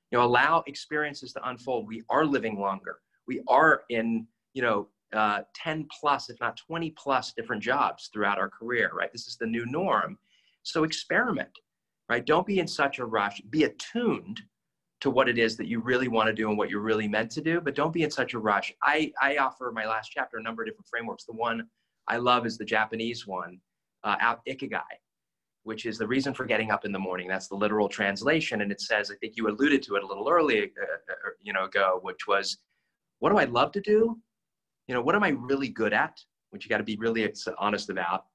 [0.10, 1.86] You know, allow experiences to unfold.
[1.86, 3.00] We are living longer.
[3.28, 8.38] We are in you know uh, 10 plus, if not 20 plus different jobs throughout
[8.38, 9.12] our career, right?
[9.12, 10.18] This is the new norm.
[10.64, 11.52] So experiment,
[12.10, 12.26] right?
[12.26, 13.42] Don't be in such a rush.
[13.50, 14.42] Be attuned
[15.02, 17.30] to what it is that you really want to do and what you're really meant
[17.32, 18.74] to do, but don't be in such a rush.
[18.82, 21.26] I, I offer my last chapter a number of different frameworks.
[21.26, 21.68] The one
[22.08, 23.60] I love is the Japanese one,
[24.04, 24.82] uh, Ikigai,
[25.64, 27.28] which is the reason for getting up in the morning.
[27.28, 28.62] That's the literal translation.
[28.62, 31.54] And it says, I think you alluded to it a little early, uh, uh, you
[31.54, 32.58] know, ago, which was,
[33.20, 34.18] what do I love to do?
[34.88, 36.20] you know what am i really good at
[36.52, 38.26] which you got to be really honest about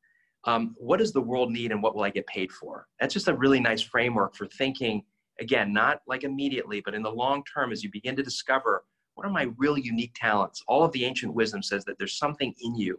[0.45, 3.29] um, what does the world need and what will i get paid for that's just
[3.29, 5.03] a really nice framework for thinking
[5.41, 9.27] again not like immediately but in the long term as you begin to discover what
[9.27, 10.63] are my real unique talents?
[10.69, 12.99] All of the ancient wisdom says that there's something in you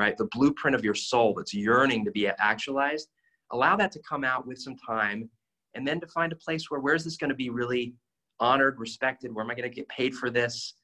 [0.00, 0.16] right?
[0.16, 3.10] The blueprint of your soul that's yearning to be actualized.
[3.52, 5.28] Allow that to come out with some time
[5.74, 7.94] and then to find a place where where's this going to be really
[8.40, 9.32] honored respected?
[9.32, 10.74] Where am i going to get paid for this?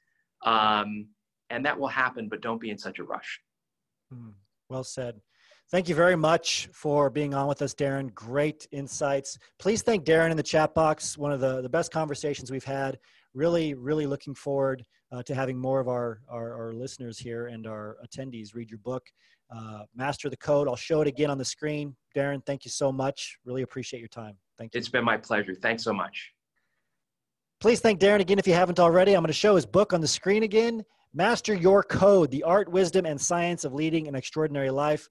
[0.45, 1.09] Um,
[1.49, 3.41] and that will happen but don't be in such a rush.
[4.13, 4.31] Hmm,
[4.69, 5.21] Well said.
[5.71, 8.15] Thank you very much for being on with us, Darren.
[8.15, 9.37] Great insights.
[9.59, 11.19] Please thank Darren in the chat box.
[11.19, 12.99] One of the, the best conversations we've had.
[13.35, 17.67] Really, really looking forward uh, to having more of our, our, our listeners here and
[17.67, 19.05] our attendees read your book,
[19.51, 20.69] uh, Master the Code.
[20.69, 21.97] I'll show it again on the screen.
[22.17, 23.37] Darren, thank you so much.
[23.45, 24.37] Really appreciate your time.
[24.57, 24.79] Thank you.
[24.79, 26.33] it's been my pleasure thanks so much
[27.61, 29.15] Please thank Darren again if you haven't already.
[29.15, 32.71] I'm going to show his book on the screen again Master Your Code The Art,
[32.71, 35.09] Wisdom, and Science of Leading an Extraordinary Life.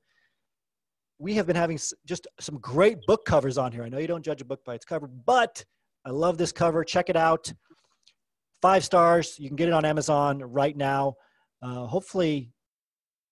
[1.18, 3.84] We have been having just some great book covers on here.
[3.84, 5.64] I know you don't judge a book by its cover, but
[6.06, 6.84] I love this cover.
[6.84, 7.52] Check it out.
[8.62, 9.40] Five stars.
[9.40, 11.16] You can get it on Amazon right now.
[11.62, 12.52] Uh, hopefully,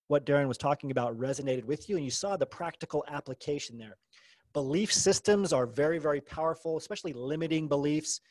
[0.08, 3.98] what Darren was talking about resonated with you and you saw the practical application there.
[4.54, 8.22] Belief systems are very, very powerful, especially limiting beliefs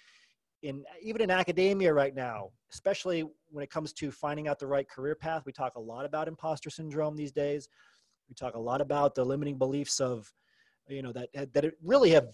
[0.63, 4.89] in even in academia right now, especially when it comes to finding out the right
[4.89, 5.43] career path.
[5.45, 7.69] We talk a lot about imposter syndrome these days.
[8.33, 10.33] We talk a lot about the limiting beliefs of,
[10.89, 12.29] you know, that that it really have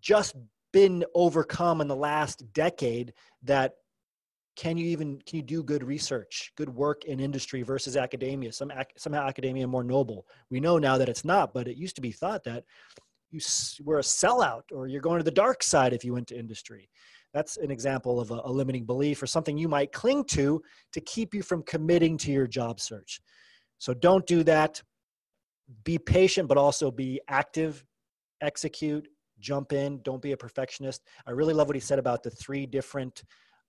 [0.00, 0.34] just
[0.72, 3.12] been overcome in the last decade.
[3.42, 3.74] That
[4.56, 8.52] can you even can you do good research, good work in industry versus academia?
[8.52, 10.26] Some somehow academia more noble.
[10.48, 12.64] We know now that it's not, but it used to be thought that
[13.30, 13.40] you
[13.84, 16.88] were a sellout or you're going to the dark side if you went to industry
[17.34, 20.62] that's an example of a, a, limiting belief or something you might cling to
[20.92, 23.20] to keep you from committing to your job search.
[23.78, 24.82] So don't do that.
[25.84, 27.84] Be patient, but also be active,
[28.40, 29.06] execute,
[29.38, 30.00] jump in.
[30.02, 31.02] Don't be a perfectionist.
[31.26, 33.22] I really love what he said about the three different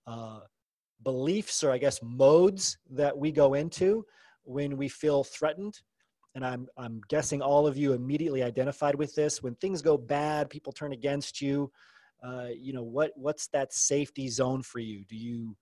[0.08, 0.39] uh,
[1.04, 4.06] beliefs or, I guess, modes that we go into
[4.43, 5.80] when we feel threatened.
[6.36, 9.41] And I'm, I'm guessing all of you immediately identified with this.
[9.41, 11.72] When things go bad, people turn against you
[12.24, 15.56] uh, you know what what's that safety zone for you do you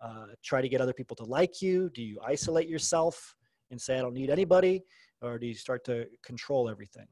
[0.00, 3.34] uh, try to get other people to like you do you isolate yourself
[3.70, 4.82] and say i don't need anybody
[5.22, 7.06] or do you start to control everything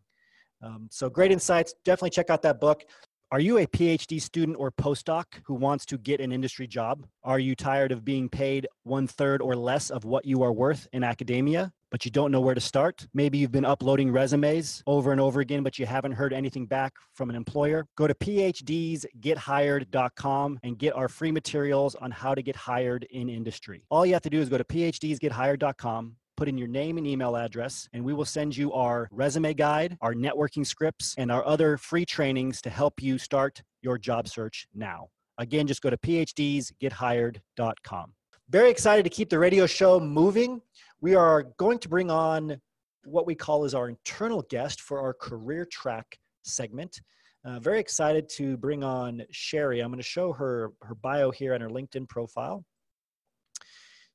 [0.63, 2.85] um, so great insights definitely check out that book
[3.33, 7.07] Are you a PhD student or postdoc who wants to get an industry job?
[7.23, 10.89] Are you tired of being paid one third or less of what you are worth
[10.93, 11.71] in academia?
[11.93, 13.07] But you don't know where to start.
[13.15, 16.93] Maybe you've been uploading resumes over and over again, but you haven't heard anything back
[17.15, 17.87] from an employer.
[17.97, 23.85] Go to phdsgethired.com and get our free materials on how to get hired in industry.
[23.91, 27.37] All you have to do is go to phdsgethired.com, put in your name and email
[27.37, 31.77] address, and we will send you our resume guide, our networking scripts, and our other
[31.77, 35.09] free trainings to help you start your job search now.
[35.37, 38.15] Again, just go to phdsgethired.com.
[38.49, 40.63] Very excited to keep the radio show moving.
[41.03, 42.59] We are going to bring on
[43.05, 47.03] what we call as our internal guest for our career track segment.
[47.45, 49.81] Uh, very excited to bring on Sherri.
[49.81, 52.65] I'm going to show her her bio here on her LinkedIn profile.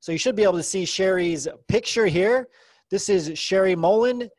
[0.05, 2.47] So you should be able to see Sherri's picture here.
[2.91, 4.29] This is Sherri Molen.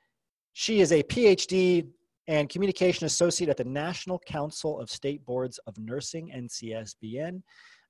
[0.52, 1.88] She is a PhD
[2.28, 7.42] and communication associate at the National Council of State Boards of Nursing, NCSBN.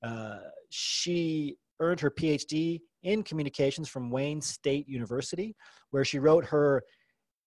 [0.02, 0.38] Uh,
[0.70, 5.54] she earned her PhD in communications from Wayne State University,
[5.90, 6.82] where she wrote her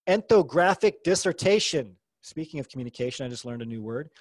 [0.06, 1.96] ethnographic dissertation.
[2.22, 4.12] Speaking of communication, I just learned a new word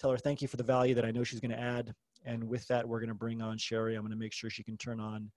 [0.00, 1.94] Tell her thank you for the value that I know she's going to add.
[2.24, 3.94] And with that, we're going to bring on Sherri.
[3.94, 5.30] I'm going to make sure she can turn on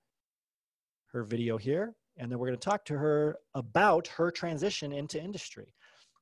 [1.12, 1.94] her video here.
[2.18, 5.76] And then we're going to talk to her about her transition into industry.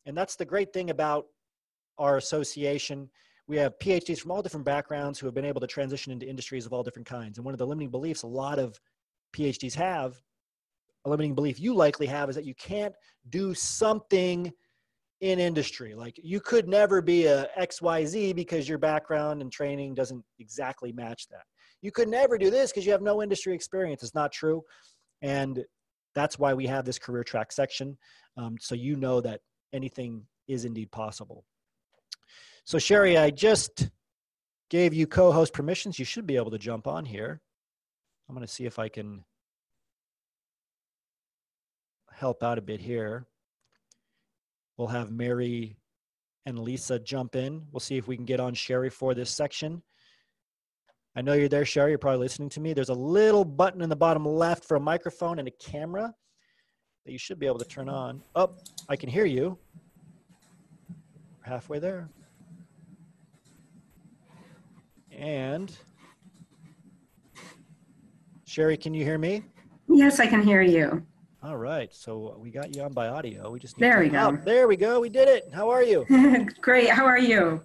[0.05, 1.27] And that's the great thing about
[1.97, 3.09] our association
[3.47, 6.65] we have PhDs from all different backgrounds who have been able to transition into industries
[6.65, 7.37] of all different kinds.
[7.37, 8.79] And one of the limiting beliefs a lot of
[9.35, 10.15] PhDs have,
[11.05, 12.93] a limiting belief you likely have, is that you can't
[13.29, 14.51] do something
[15.21, 15.93] in industry.
[15.93, 21.27] Like you could never be a XYZ because your background and training doesn't exactly match
[21.29, 21.43] that.
[21.81, 24.01] You could never do this because you have no industry experience.
[24.01, 24.63] It's not true.
[25.21, 25.63] And
[26.15, 27.97] that's why we have this career track section.
[28.37, 29.41] Um, so you know that
[29.73, 31.45] anything is indeed possible.
[32.65, 33.89] So, Sherri, I just
[34.71, 35.99] gave you co host permissions.
[35.99, 37.39] You should be able to jump on here.
[38.27, 39.23] I'm going to see if I can
[42.11, 43.27] help out a bit here.
[44.77, 45.77] We'll have Mary
[46.47, 47.61] and Lisa jump in.
[47.71, 49.83] We'll see if we can get on Sherri for this section.
[51.15, 51.91] I know you're there, Sherri.
[51.91, 52.73] You're probably listening to me.
[52.73, 56.13] There's a little button in the bottom left for a microphone and a camera
[57.05, 58.23] that you should be able to turn on.
[58.35, 58.55] Oh,
[58.89, 59.57] I can hear you.
[61.37, 62.09] We're halfway there.
[65.17, 65.75] And
[68.45, 69.43] Sherri, can you hear me?
[69.87, 71.05] Yes, I can hear you.
[71.43, 71.93] All right.
[71.93, 73.51] So we got you on by audio.
[73.51, 74.17] We just there we go.
[74.17, 74.45] Up.
[74.45, 74.99] There we go.
[74.99, 75.49] We did it.
[75.53, 76.05] How are you?
[76.61, 76.89] Great.
[76.89, 77.61] How are you?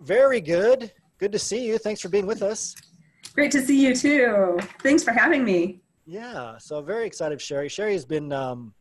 [0.00, 0.92] Very good.
[1.18, 1.78] Good to see you.
[1.78, 2.74] Thanks for being with us.
[3.34, 4.58] Great to see you too.
[4.82, 5.80] Thanks for having me.
[6.06, 6.58] Yeah.
[6.58, 7.68] So very excited, Sherri.
[7.68, 8.74] Sherri has been um,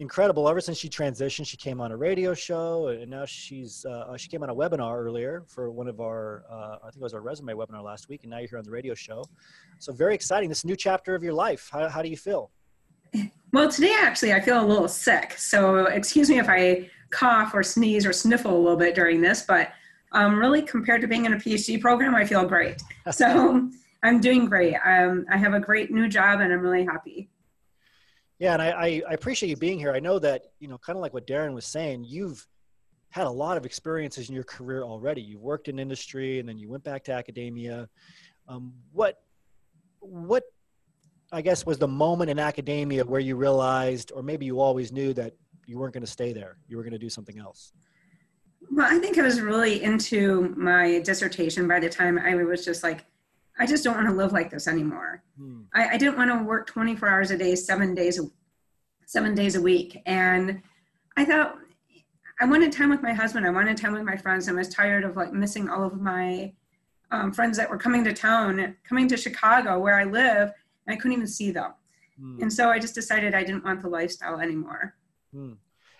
[0.00, 0.48] incredible.
[0.48, 4.28] Ever since she transitioned she came on a radio show and now she's uh, she
[4.28, 7.20] came on a webinar earlier for one of our uh, i think it was our
[7.20, 9.24] resume webinar last week and now you're here on the radio show.
[9.78, 11.68] So very exciting this new chapter of your life.
[11.72, 12.50] How, how do you feel?
[13.52, 17.62] Well today actually i feel a little sick so excuse me if i cough or
[17.62, 19.70] sneeze or sniffle a little bit during this but
[20.12, 22.82] um, really compared to being in a phd program i feel great.
[23.12, 23.70] So
[24.02, 24.74] i'm doing great.
[24.84, 27.30] Um, i have a great new job and i'm really happy
[28.38, 29.92] yeah, and I, I appreciate you being here.
[29.92, 32.46] I know that, you know, kind of like what Darren was saying, you've
[33.10, 35.22] had a lot of experiences in your career already.
[35.22, 37.88] You've worked in industry and then you went back to academia.
[38.46, 39.22] Um, what,
[40.00, 40.44] what,
[41.32, 45.12] I guess, was the moment in academia where you realized, or maybe you always knew
[45.14, 45.32] that
[45.66, 47.72] you weren't going to stay there, you were going to do something else?
[48.70, 52.82] Well, I think I was really into my dissertation by the time I was just
[52.82, 53.06] like,
[53.58, 55.22] I just don't want to live like this anymore.
[55.38, 55.62] Hmm.
[55.74, 58.20] I, I, didn't want to work 24 hours a day, seven days,
[59.06, 60.02] seven days a week.
[60.06, 60.62] And
[61.16, 61.56] I thought
[62.40, 63.46] I wanted time with my husband.
[63.46, 64.48] I wanted time with my friends.
[64.48, 66.52] I was tired of like missing all of my
[67.10, 70.52] um, friends that were coming to town, coming to Chicago where I live,
[70.86, 71.72] and I couldn't even see them.
[72.20, 72.42] Hmm.
[72.42, 74.94] And so I just decided I didn't want the lifestyle anymore.
[75.32, 75.52] Hmm.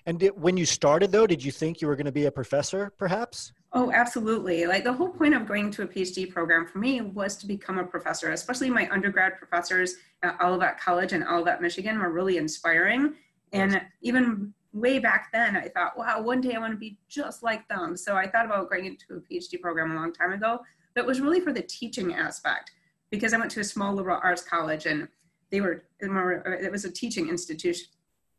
[0.05, 2.31] And did, when you started, though, did you think you were going to be a
[2.31, 3.53] professor, perhaps?
[3.73, 4.67] Oh, absolutely.
[4.67, 7.79] Like the whole point of going to a PhD program for me was to become
[7.79, 13.15] a professor, especially my undergrad professors at Olivet College and Olivet, Michigan were really inspiring.
[13.53, 17.43] And even way back then, I thought, wow, one day I want to be just
[17.43, 17.97] like them.
[17.97, 20.61] So I thought about going into a PhD program a long time ago,
[20.95, 22.73] but it was really for the teaching aspect
[23.11, 25.09] because I went to a small liberal arts college and
[25.51, 27.89] they were, it was a teaching institution.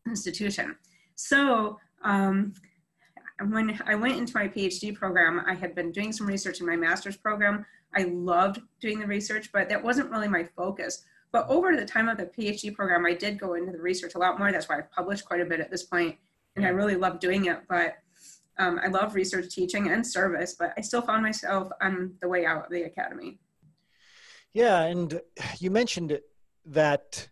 [0.08, 0.76] institution.
[1.16, 2.54] So um,
[3.46, 6.76] when I went into my PhD program, I had been doing some research in my
[6.76, 7.66] master's program.
[7.96, 11.04] I loved doing the research, but that wasn't really my focus.
[11.32, 14.18] But over the time of the PhD program, I did go into the research a
[14.18, 14.52] lot more.
[14.52, 16.16] That's why I've published quite a bit at this point,
[16.56, 17.60] and I really love doing it.
[17.70, 17.98] But
[18.58, 22.46] um, I love research teaching and service, but I still found myself on the way
[22.46, 23.40] out of the academy.
[24.54, 25.22] Yeah, and
[25.60, 26.20] you mentioned
[26.66, 27.30] that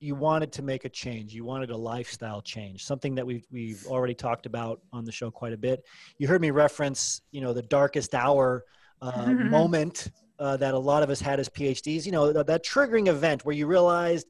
[0.00, 1.34] you wanted to make a change.
[1.34, 5.30] You wanted a lifestyle change, something that we've we've already talked about on the show
[5.30, 5.84] quite a bit.
[6.18, 8.64] You heard me reference, you know, the darkest hour
[9.00, 9.50] uh, mm-hmm.
[9.50, 12.04] moment uh, that a lot of us had as PhDs.
[12.04, 14.26] You know, that, that triggering event where you realized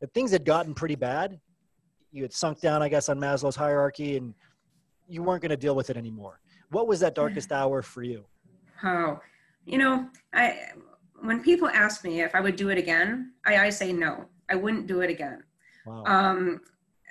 [0.00, 1.38] that things had gotten pretty bad.
[2.10, 4.34] You had sunk down, I guess, on Maslow's hierarchy, and
[5.08, 6.40] you weren't going to deal with it anymore.
[6.70, 8.24] What was that darkest hour for you?
[8.82, 9.20] Oh,
[9.66, 10.58] you know, I
[11.20, 14.26] when people ask me if I would do it again, I, I say no.
[14.50, 15.42] I wouldn't do it again.
[15.86, 16.04] Wow.
[16.06, 16.60] Um,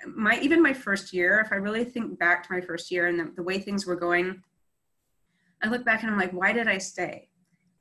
[0.06, 3.18] my even my first year, if I really think back to my first year and
[3.18, 4.42] the, the way things were going,
[5.62, 7.28] I look back and I'm like, why did I stay?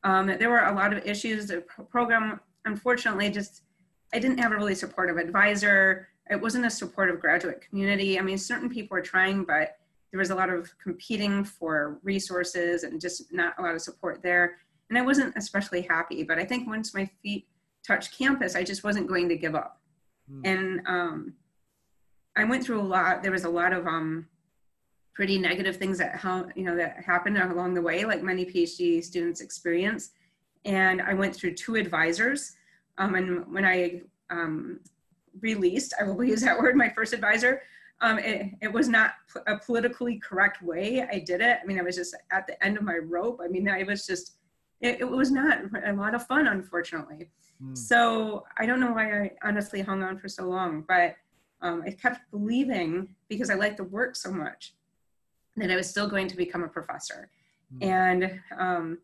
[0.03, 1.47] Um, there were a lot of issues.
[1.47, 3.63] The program, unfortunately, just
[4.13, 6.09] I didn't have a really supportive advisor.
[6.29, 8.19] It wasn't a supportive graduate community.
[8.19, 9.77] I mean, certain people were trying, but
[10.11, 14.21] there was a lot of competing for resources and just not a lot of support
[14.21, 14.57] there.
[14.89, 16.23] And I wasn't especially happy.
[16.23, 17.47] But I think once my feet
[17.85, 19.81] touched campus, I just wasn't going to give up.
[20.31, 20.41] Mm.
[20.45, 21.33] And um,
[22.35, 23.23] I went through a lot.
[23.23, 24.27] There was a lot of um,
[25.13, 29.03] pretty negative things that how you know that happened along the way, like many PhD
[29.03, 30.11] students experience.
[30.65, 32.55] And I went through two advisors.
[32.97, 34.79] Um, and when I um,
[35.41, 37.61] released, I will use that word, my first advisor,
[38.01, 39.11] um, it, it, was not
[39.47, 41.59] a politically correct way I did it.
[41.61, 43.39] I mean, I was just at the end of my rope.
[43.43, 44.35] I mean, I was just,
[44.81, 47.29] it, it was not a lot of fun, unfortunately.
[47.63, 47.77] Mm.
[47.77, 51.15] So I don't know why I honestly hung on for so long, but
[51.61, 54.73] um, I kept believing because I liked the work so much
[55.55, 57.29] that I was still going to become a professor.
[57.77, 57.85] Mm.
[57.85, 58.97] And um,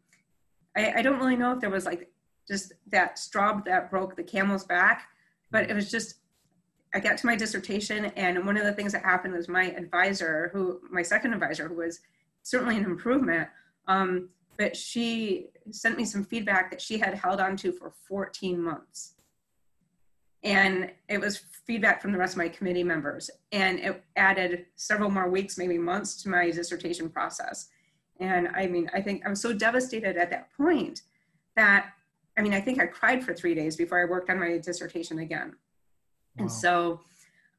[0.76, 2.10] I, I, don't really know if there was like
[2.48, 5.08] just that straw that broke the camel's back,
[5.52, 6.16] but it was just,
[6.94, 10.50] I got to my dissertation, and one of the things that happened was my advisor,
[10.54, 12.00] who, my second advisor, who was
[12.42, 13.48] certainly an improvement,
[13.88, 14.30] um,
[14.60, 19.14] but she sent me some feedback that she had held on to for 14 months.
[20.44, 23.30] And it was feedback from the rest of my committee members.
[23.54, 27.70] And it added several more weeks, maybe months, to my dissertation process.
[28.20, 31.04] And I mean, I think I was so devastated at that point
[31.56, 31.92] that,
[32.38, 35.20] I mean, I think I cried for three days before I worked on my dissertation
[35.20, 35.54] again.
[36.36, 36.44] Wow.
[36.44, 37.00] And so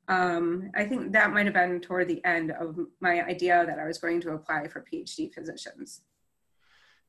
[0.09, 3.87] um, I think that might have been toward the end of my idea that I
[3.87, 6.03] was going to apply for PhD positions.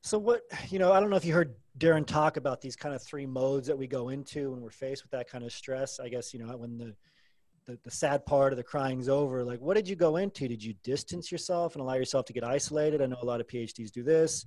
[0.02, 2.94] So what you know, I don't know if you heard Darren talk about these kind
[2.96, 6.00] of three modes that we go into when we're faced with that kind of stress.
[6.00, 6.96] I guess you know when the
[7.66, 9.44] the, the sad part of the crying's over.
[9.44, 10.48] Like, what did you go into?
[10.48, 13.02] Did you distance yourself and allow yourself to get isolated?
[13.02, 14.46] I know a lot of PhDs do this.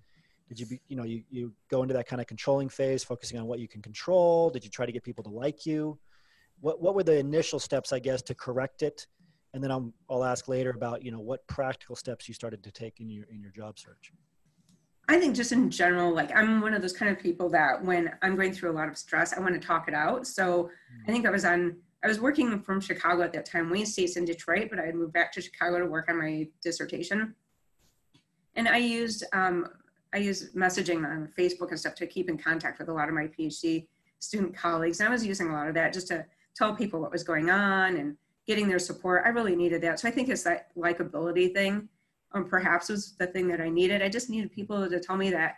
[0.48, 3.38] Did you, be, you know, you, you go into that kind of controlling phase, focusing
[3.38, 4.50] on what you can control?
[4.50, 5.98] Did you try to get people to like you?
[6.60, 9.06] What, what were the initial steps, I guess, to correct it?
[9.54, 12.70] And then I'll, I'll ask later about, you know, what practical steps you started to
[12.70, 14.12] take in your, in your job search.
[15.08, 18.12] I think just in general, like I'm one of those kind of people that when
[18.22, 20.26] I'm going through a lot of stress, I want to talk it out.
[20.26, 20.70] So
[21.06, 23.70] I think I was on, I was working from Chicago at that time.
[23.70, 26.48] Wayne State's in Detroit, but I had moved back to Chicago to work on my
[26.62, 27.34] dissertation.
[28.56, 29.68] And I used, um,
[30.14, 33.14] I used messaging on Facebook and stuff to keep in contact with a lot of
[33.14, 33.86] my PhD
[34.20, 35.00] student colleagues.
[35.00, 36.24] And I was using a lot of that just to
[36.56, 39.22] tell people what was going on and getting their support.
[39.26, 40.00] I really needed that.
[40.00, 41.88] So I think it's that likability thing
[42.34, 44.02] um, perhaps was the thing that I needed.
[44.02, 45.54] I just needed people to tell me that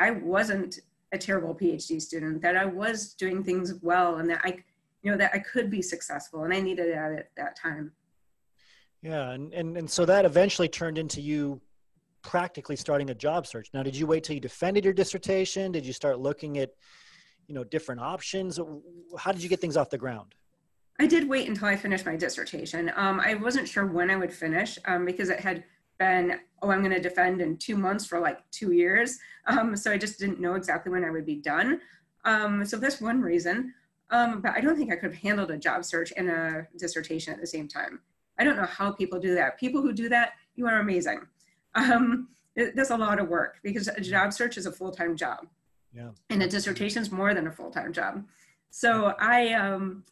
[0.00, 0.80] I wasn't
[1.12, 4.56] a terrible PhD student, that I was doing things well, and that I,
[5.02, 7.92] you know, that I could be successful, and I needed that at that time.
[9.02, 11.60] Yeah, and and and so that eventually turned into you
[12.22, 13.68] practically starting a job search.
[13.74, 15.72] Now, did you wait till you defended your dissertation?
[15.72, 16.70] Did you start looking at,
[17.48, 18.60] you know, different options?
[19.18, 20.36] How did you get things off the ground?
[21.00, 22.92] I did wait until I finished my dissertation.
[22.94, 25.64] Um, I wasn't sure when I would finish um, because it had
[25.98, 29.18] been, oh, I'm going to defend in two months for like two years.
[29.46, 31.80] Um, so I just didn't know exactly when I would be done.
[32.24, 33.74] Um, so that's one reason.
[34.10, 37.32] Um, but I don't think I could have handled a job search and a dissertation
[37.32, 38.00] at the same time.
[38.38, 39.58] I don't know how people do that.
[39.58, 41.20] People who do that, you are amazing.
[41.74, 45.46] Um, it, that's a lot of work because a job search is a full-time job.
[45.94, 46.10] Yeah.
[46.30, 48.24] And a dissertation is more than a full-time job.
[48.70, 50.04] So I um,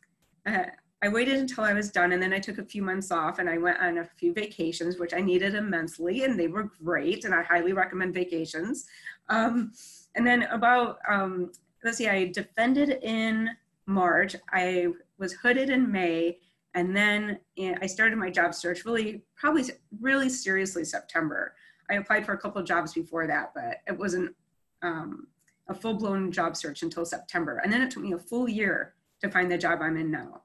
[0.46, 0.64] uh,
[1.02, 3.48] I waited until I was done and then I took a few months off and
[3.48, 7.34] I went on a few vacations, which I needed immensely and they were great and
[7.34, 8.86] I highly recommend vacations.
[9.30, 9.72] Um,
[10.14, 13.48] and then about, um, let's see, I defended in
[13.86, 14.36] March.
[14.52, 14.88] I
[15.18, 16.38] was hooded in May
[16.74, 19.64] and then eh, I started my job search really, probably
[20.00, 21.54] really seriously September.
[21.88, 24.36] I applied for a couple of jobs before that, but it wasn't
[24.82, 25.28] um,
[25.68, 27.60] a full blown job search until September.
[27.64, 30.42] And then it took me a full year to find the job I'm in now.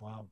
[0.00, 0.26] Wow.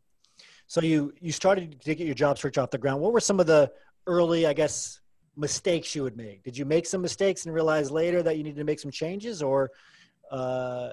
[0.66, 3.00] So you you started to get your job search off the ground.
[3.00, 3.70] What were some of the
[4.06, 5.00] early, I guess,
[5.36, 6.42] mistakes you would make?
[6.42, 9.42] Did you make some mistakes and realize later that you needed to make some changes,
[9.42, 9.70] or
[10.30, 10.90] uh,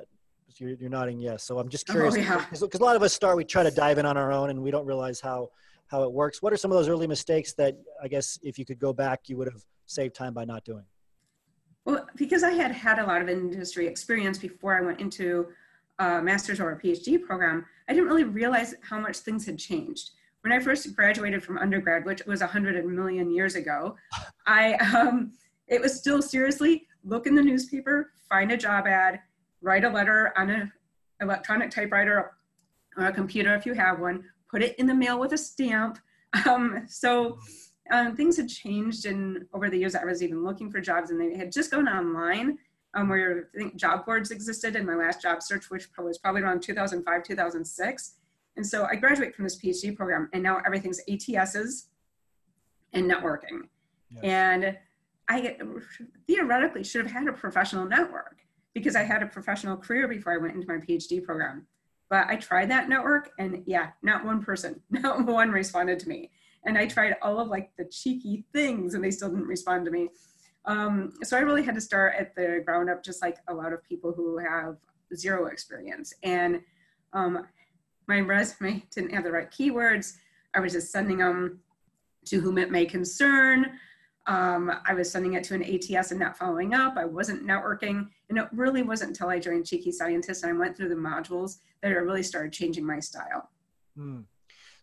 [0.57, 1.43] you're, you're nodding yes?
[1.43, 2.79] So I'm just curious because Oh, yeah.
[2.79, 4.71] a lot of us start, we try to dive in on our own, and we
[4.71, 5.49] don't realize how
[5.87, 6.41] how it works.
[6.41, 9.21] What are some of those early mistakes that I guess if you could go back,
[9.27, 10.85] you would have saved time by not doing?
[11.85, 15.47] Well, because I had had a lot of industry experience before I went into
[15.99, 20.11] a master's or a PhD program, I didn't really realize how much things had changed.
[20.41, 23.95] When I first graduated from undergrad, which was a hundred million years ago,
[24.45, 25.33] I um,
[25.67, 29.19] it was still seriously look in the newspaper, find a job ad,
[29.61, 30.71] write a letter on an
[31.21, 32.31] electronic typewriter
[32.97, 35.99] or a computer if you have one, put it in the mail with a stamp.
[36.47, 37.37] Um, so
[37.91, 41.19] um, things had changed and over the years I was even looking for jobs and
[41.19, 42.57] they had just gone online
[42.95, 46.41] um, where I think job boards existed in my last job search, which was probably
[46.41, 48.15] around 2005, 2006.
[48.55, 51.87] And so I graduate from this PhD program and now everything's ATSs
[52.93, 53.67] and networking.
[54.11, 54.23] Yes.
[54.23, 54.77] And
[55.27, 55.57] I
[56.27, 58.37] theoretically should have had a professional network
[58.73, 61.65] because I had a professional career before I went into my PhD program.
[62.09, 66.31] But I tried that network and yeah, not one person, not one responded to me.
[66.65, 69.91] And I tried all of like the cheeky things and they still didn't respond to
[69.91, 70.09] me.
[70.65, 73.73] Um, so I really had to start at the ground up, just like a lot
[73.73, 74.77] of people who have
[75.15, 76.13] zero experience.
[76.23, 76.61] And
[77.11, 77.45] um,
[78.07, 80.13] my resume didn't have the right keywords.
[80.53, 81.59] I was just sending them
[82.25, 83.71] to whom it may concern.
[84.25, 86.95] Um, I was sending it to an ATS and not following up.
[86.95, 88.07] I wasn't networking.
[88.29, 91.57] And it really wasn't until I joined Cheeky Scientist and I went through the modules
[91.81, 93.49] that I really started changing my style.
[93.97, 94.21] Hmm.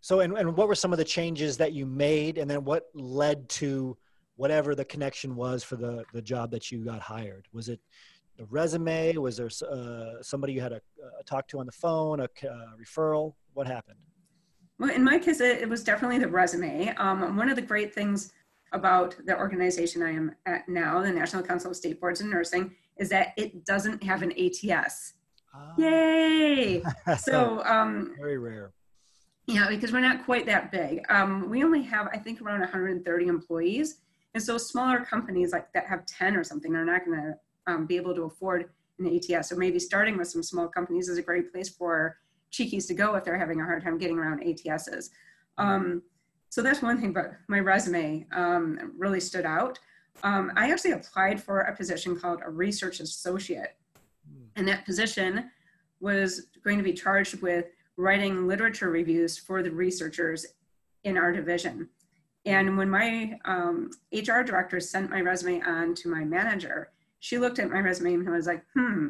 [0.02, 2.88] So, and, and what were some of the changes that you made, and then what
[2.94, 3.96] led to
[4.40, 7.46] whatever the connection was for the the job that you got hired?
[7.52, 7.78] Was it
[8.38, 9.14] a resume?
[9.18, 12.20] Was there uh, somebody you had a, uh, talk to on the phone?
[12.20, 12.28] A uh,
[12.82, 13.34] referral?
[13.52, 13.98] What happened?
[14.78, 16.94] Well, in my case, it, it was definitely the resume.
[16.96, 18.32] Um, one of the great things
[18.72, 22.74] about the organization I am at now, the National Council of State Boards of Nursing,
[22.96, 25.14] is that it doesn't have an ATS.
[25.54, 25.74] Ah.
[25.76, 26.82] Yay!
[27.18, 28.72] So, um, very rare.
[29.46, 31.02] Yeah, because we're not quite that big.
[31.10, 33.96] Um, we only have, I think, around 130 employees.
[34.34, 37.34] And so smaller companies like that have 10 or something are not going to
[37.66, 39.48] um, be able to afford an ATS.
[39.48, 42.18] So maybe starting with some small companies is a great place for
[42.52, 45.10] cheekies to go if they're having a hard time getting around ATSs.
[45.58, 46.02] Um,
[46.48, 49.78] so that's one thing, but my resume um, really stood out.
[50.22, 53.76] Um, I actually applied for a position called a research associate.
[54.56, 55.50] And that position
[56.00, 57.66] was going to be charged with
[57.96, 60.46] writing literature reviews for the researchers
[61.04, 61.88] in our division.
[62.46, 67.58] And when my um, HR director sent my resume on to my manager, she looked
[67.58, 69.08] at my resume and was like, hmm,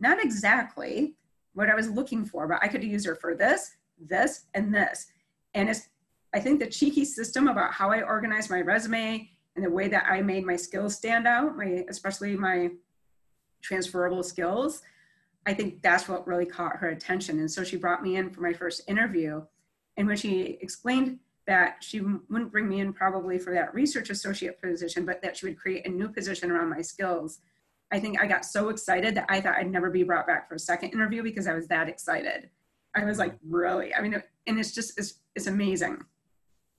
[0.00, 1.14] not exactly
[1.54, 5.06] what I was looking for, but I could use her for this, this, and this.
[5.54, 5.88] And it's,
[6.34, 10.06] I think the cheeky system about how I organized my resume and the way that
[10.08, 12.70] I made my skills stand out, my, especially my
[13.60, 14.82] transferable skills,
[15.46, 17.38] I think that's what really caught her attention.
[17.38, 19.42] And so she brought me in for my first interview.
[19.96, 24.60] And when she explained that she wouldn't bring me in probably for that research associate
[24.60, 27.40] position, but that she would create a new position around my skills,
[27.90, 30.54] I think I got so excited that I thought I'd never be brought back for
[30.54, 32.48] a second interview because I was that excited.
[32.94, 33.94] I was like, really?
[33.94, 35.98] I mean, and it's just, it's, it's amazing.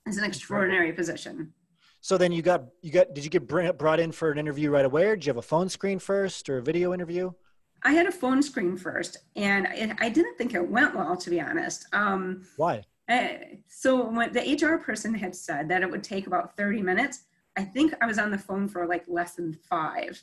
[0.06, 1.54] It's an extraordinary position.
[2.02, 4.84] So then you got you got did you get brought in for an interview right
[4.84, 7.32] away, or did you have a phone screen first or a video interview?
[7.84, 9.68] I had a phone screen first, and
[10.00, 11.86] I didn't think it went well, to be honest.
[11.94, 12.84] Um, Why?
[13.10, 13.28] Uh,
[13.68, 17.24] so when the HR person had said that it would take about 30 minutes,
[17.58, 20.22] I think I was on the phone for like less than five.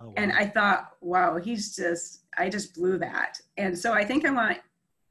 [0.00, 0.14] Oh, wow.
[0.16, 3.38] And I thought, wow, he's just, I just blew that.
[3.56, 4.58] And so I think I went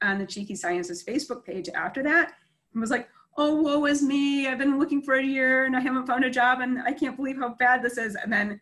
[0.02, 2.34] on the Cheeky Sciences Facebook page after that
[2.74, 3.08] and was like,
[3.38, 4.48] oh, woe is me.
[4.48, 7.18] I've been looking for a year and I haven't found a job and I can't
[7.18, 8.16] believe how bad this is.
[8.16, 8.60] And then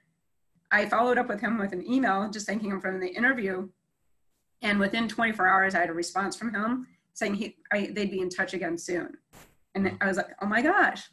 [0.72, 3.70] I followed up with him with an email, just thanking him for the interview.
[4.62, 8.22] And within 24 hours, I had a response from him saying he, I, they'd be
[8.22, 9.18] in touch again soon.
[9.76, 11.10] And I was like, oh my gosh.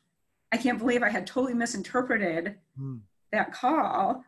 [0.53, 3.01] I can't believe I had totally misinterpreted mm.
[3.33, 4.25] that call.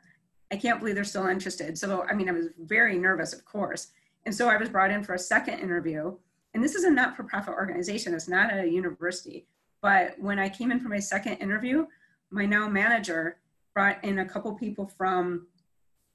[0.53, 1.77] I can't believe they're still interested.
[1.77, 3.89] So, I mean, I was very nervous, of course.
[4.25, 6.15] And so I was brought in for a second interview.
[6.55, 9.47] And this is a not for profit organization, it's not a university.
[9.81, 11.87] But when I came in for my second interview,
[12.31, 13.39] my now manager
[13.75, 15.47] brought in a couple people from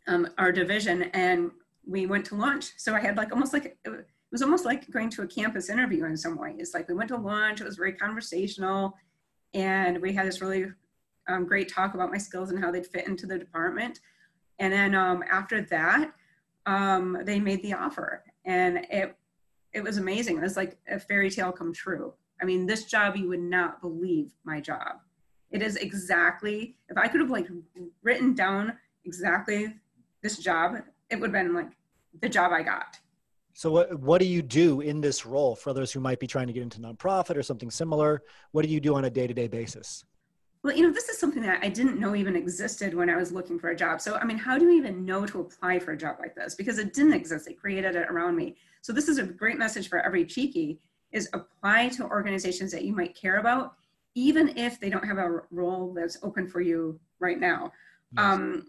[0.07, 1.51] um, our division and
[1.85, 2.71] we went to lunch.
[2.77, 3.77] So I had like almost like
[4.27, 6.71] it was almost like going to a campus interview in some ways.
[6.73, 8.93] Like we went to lunch, it was very conversational,
[9.53, 10.65] and we had this really
[11.29, 14.01] um, great talk about my skills and how they'd fit into the department.
[14.59, 16.11] And then um, after that,
[16.65, 19.15] um, they made the offer, and it
[19.73, 20.37] it was amazing.
[20.37, 22.13] It was like a fairy tale come true.
[22.41, 24.97] I mean, this job you would not believe my job.
[25.51, 27.47] It is exactly if I could have like
[28.01, 28.73] written down
[29.05, 29.73] exactly
[30.21, 30.75] this job,
[31.09, 31.71] it would have been like
[32.19, 32.99] the job I got.
[33.57, 36.45] So what what do you do in this role for those who might be trying
[36.45, 38.21] to get into nonprofit or something similar?
[38.51, 40.05] What do you do on a day-to-day basis?
[40.63, 43.31] Well, you know, this is something that I didn't know even existed when I was
[43.31, 43.99] looking for a job.
[43.99, 46.53] So, I mean, how do you even know to apply for a job like this?
[46.53, 47.47] Because it didn't exist.
[47.47, 48.57] They created it around me.
[48.83, 50.79] So this is a great message for every cheeky
[51.11, 53.73] is apply to organizations that you might care about,
[54.13, 57.71] even if they don't have a role that's open for you right now.
[58.15, 58.23] Yes.
[58.23, 58.67] Um,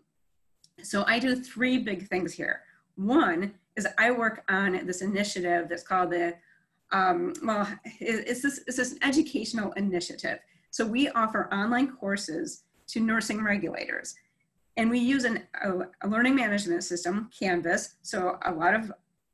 [0.83, 2.63] so I do three big things here.
[2.97, 6.35] One is I work on this initiative that's called the,
[6.93, 7.67] um, well,
[8.01, 10.39] it's this, it's this educational initiative.
[10.71, 14.15] So we offer online courses to nursing regulators.
[14.77, 15.71] And we use an, a,
[16.03, 17.95] a learning management system, Canvas.
[18.03, 18.93] So a lot of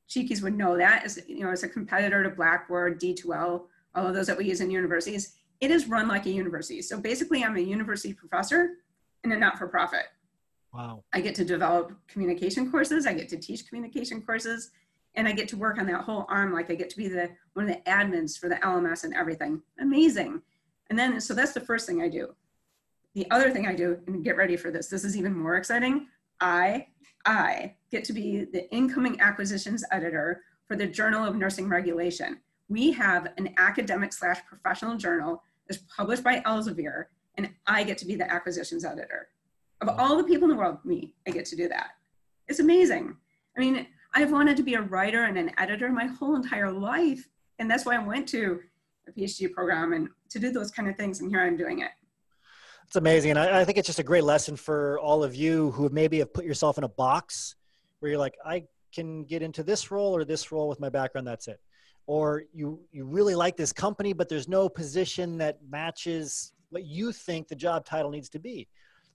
[0.09, 3.63] Cheekies would know that as, you know, as a competitor to Blackboard, D2L,
[3.95, 5.37] all of those that we use in universities.
[5.61, 6.83] It is run like a university.
[6.83, 8.75] So basically I'm a university professor
[9.23, 10.07] in a not-for-profit.
[10.75, 11.05] Wow.
[11.13, 13.07] I get to develop communication courses.
[13.07, 14.71] I get to teach communication courses
[15.15, 16.53] and I get to work on that whole arm.
[16.53, 19.63] Like I get to be the, one of the admins for the LMS and everything.
[19.79, 20.43] Amazing.
[20.91, 22.35] And then, so that's the first thing I do.
[23.15, 26.09] The other thing I do, and get ready for this, this is even more exciting.
[26.41, 26.89] I,
[27.25, 32.41] I get to be the incoming acquisitions editor for the Journal of Nursing Regulation.
[32.69, 37.05] We have an academic slash professional journal that's published by Elsevier,
[37.37, 39.29] and I get to be the acquisitions editor.
[39.89, 41.89] Of all the people in the world, me, I get to do that.
[42.49, 43.15] It's amazing.
[43.55, 47.29] I mean, I've wanted to be a writer and an editor my whole entire life.
[47.59, 48.61] And that's why I went to
[49.07, 51.21] a PhD program and to do those kind of things.
[51.21, 51.91] And here I'm doing it.
[52.87, 53.33] It's amazing.
[53.33, 56.19] And I, I think it's just a great lesson for all of you who maybe
[56.21, 57.57] have put yourself in a box
[58.01, 61.27] where you're like, I can get into this role or this role with my background.
[61.27, 61.61] That's it.
[62.07, 67.13] Or you, you really like this company, but there's no position that matches what you
[67.13, 68.67] think the job title needs to be.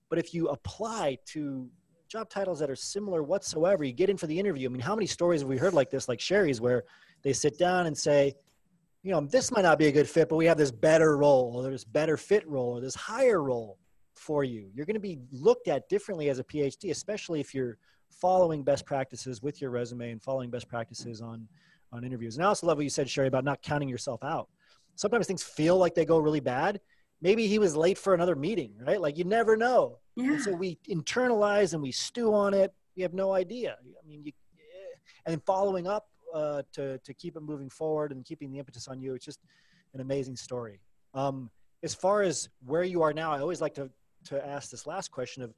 [0.09, 1.69] But if you apply to
[2.07, 4.67] job titles that are similar whatsoever, you get in for the interview.
[4.67, 6.83] I mean, how many stories have we heard like this, like Sherri's, where
[7.21, 8.33] they sit down and say,
[9.03, 11.53] you know, this might not be a good fit, but we have this better role,
[11.55, 13.77] or this better fit role, or this higher role
[14.15, 14.69] for you.
[14.73, 17.77] You're going to be looked at differently as a PhD, especially if you're
[18.09, 21.47] following best practices with your resume and following best practices on
[21.91, 22.35] on interviews.
[22.35, 24.49] And I also love what you said, Sherri, about not counting yourself out.
[24.95, 26.79] Sometimes things feel like they go really bad,
[27.21, 29.01] maybe he was late for another meeting, right?
[29.01, 29.99] Like you never know.
[30.15, 30.33] Yeah.
[30.33, 32.73] And so we internalize and we stew on it.
[32.95, 33.77] We have no idea.
[33.81, 34.31] I mean, you,
[35.25, 38.99] and following up uh, to to keep it moving forward and keeping the impetus on
[39.01, 39.13] you.
[39.15, 39.39] It's just
[39.93, 40.79] an amazing story.
[41.13, 41.49] Um,
[41.83, 43.89] as far as where you are now, I always like to
[44.25, 45.53] to ask this last question of,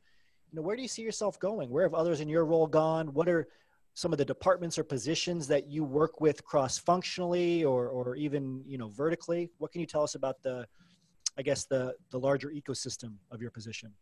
[0.52, 1.70] you know, where do you see yourself going?
[1.70, 3.14] Where have others in your role gone?
[3.14, 3.48] What are
[3.94, 8.64] some of the departments or positions that you work with cross functionally or or even
[8.66, 9.50] you know vertically?
[9.58, 10.68] What can you tell us about the
[11.38, 13.94] I guess, the, the larger ecosystem of your position?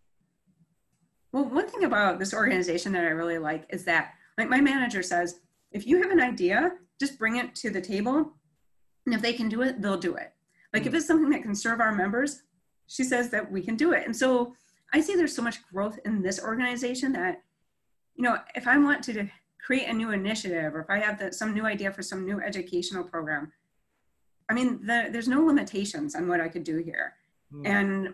[1.32, 5.04] Well, one thing about this organization that I really like is that, like my manager
[5.04, 5.40] says,
[5.72, 8.34] if you have an idea, just bring it to the table.
[9.06, 10.34] And if they can do it, they'll do it.
[10.74, 10.88] Like mm.
[10.88, 10.98] if hmm.
[10.98, 12.44] it's something that can serve our members,
[12.88, 14.06] she says that we can do it.
[14.06, 14.54] And so
[14.94, 17.42] I see there's so much growth in this organization that,
[18.16, 19.30] you know, if I want to
[19.64, 22.42] create a new initiative or if I have the, some new idea for some new
[22.42, 23.52] educational program,
[24.50, 27.14] I mean, the, there's no limitations on what I could do here.
[27.54, 27.68] Mm.
[27.68, 28.08] And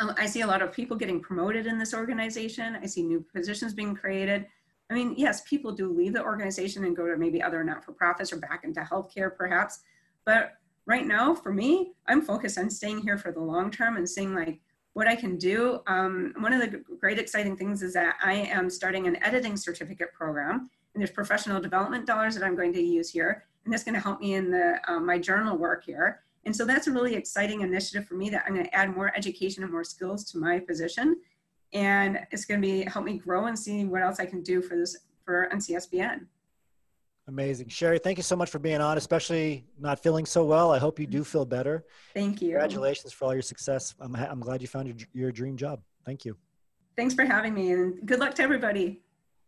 [0.00, 2.76] um, I see a lot of people getting promoted in this organization.
[2.80, 4.46] I see new positions being created.
[4.90, 8.38] I mean, yes, people do leave the organization and go to maybe other not-for-profits or
[8.38, 9.80] back into healthcare perhaps.
[10.24, 10.52] But
[10.86, 14.34] right now, for me, I'm focused on staying here for the long term and seeing
[14.34, 14.60] like
[14.94, 15.80] what I can do.
[15.86, 20.12] Um, one of the great exciting things is that I am starting an editing certificate
[20.12, 23.44] program and there's professional development dollars that I'm going to use here.
[23.64, 26.22] And that's gonna help me in the, um, my journal work here.
[26.48, 29.14] And so that's a really exciting initiative for me that I'm going to add more
[29.14, 31.20] education and more skills to my position.
[31.74, 34.62] And it's going to be help me grow and see what else I can do
[34.62, 34.96] for this
[35.26, 36.20] for NCSBN.
[37.26, 37.68] Amazing.
[37.68, 40.72] Sherri, thank you so much for being on, especially not feeling so well.
[40.72, 41.84] I hope you do feel better.
[42.14, 42.52] Thank you.
[42.52, 43.94] Congratulations for all your success.
[44.00, 45.82] I'm, I'm glad you found your, your dream job.
[46.06, 46.34] Thank you.
[46.96, 49.02] Thanks for having me and good luck to everybody.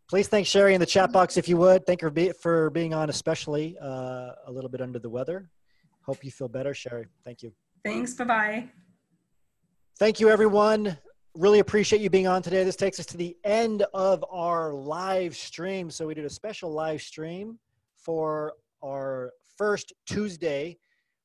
[0.07, 1.87] Please thank Sherri in the chat box if you would.
[1.87, 5.49] Thank her for being on, especially uh, a little bit under the weather.
[6.05, 7.05] Hope you feel better, Sherri.
[7.23, 7.51] Thank you.
[7.83, 8.13] Thanks.
[8.13, 8.69] Bye bye.
[9.99, 10.97] Thank you, everyone.
[11.35, 12.63] Really appreciate you being on today.
[12.63, 15.89] This takes us to the end of our live stream.
[15.89, 17.59] So, we did a special live stream
[17.95, 18.53] for
[18.83, 20.77] our first Tuesday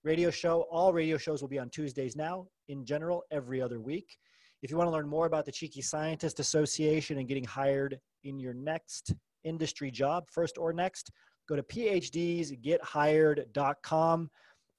[0.04, 0.66] radio show.
[0.70, 4.16] All radio shows will be on Tuesdays now, in general, every other week.
[4.62, 8.38] If you want to learn more about the Cheeky Scientist Association and getting hired in
[8.38, 11.10] your next industry job, first or next,
[11.48, 14.30] go to phdsgethired.com.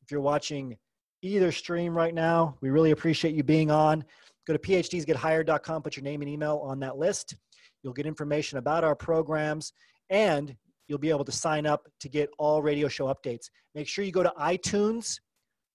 [0.08, 0.78] If you're watching
[1.22, 4.06] either stream right now, we really appreciate you being on.
[4.48, 7.36] Go to phdsgethired.com, put your name and email on that list.
[7.84, 9.74] You'll get information about our programs
[10.10, 10.56] and
[10.88, 13.50] you'll be able to sign up to get all radio show updates.
[13.76, 15.20] Make sure you go to iTunes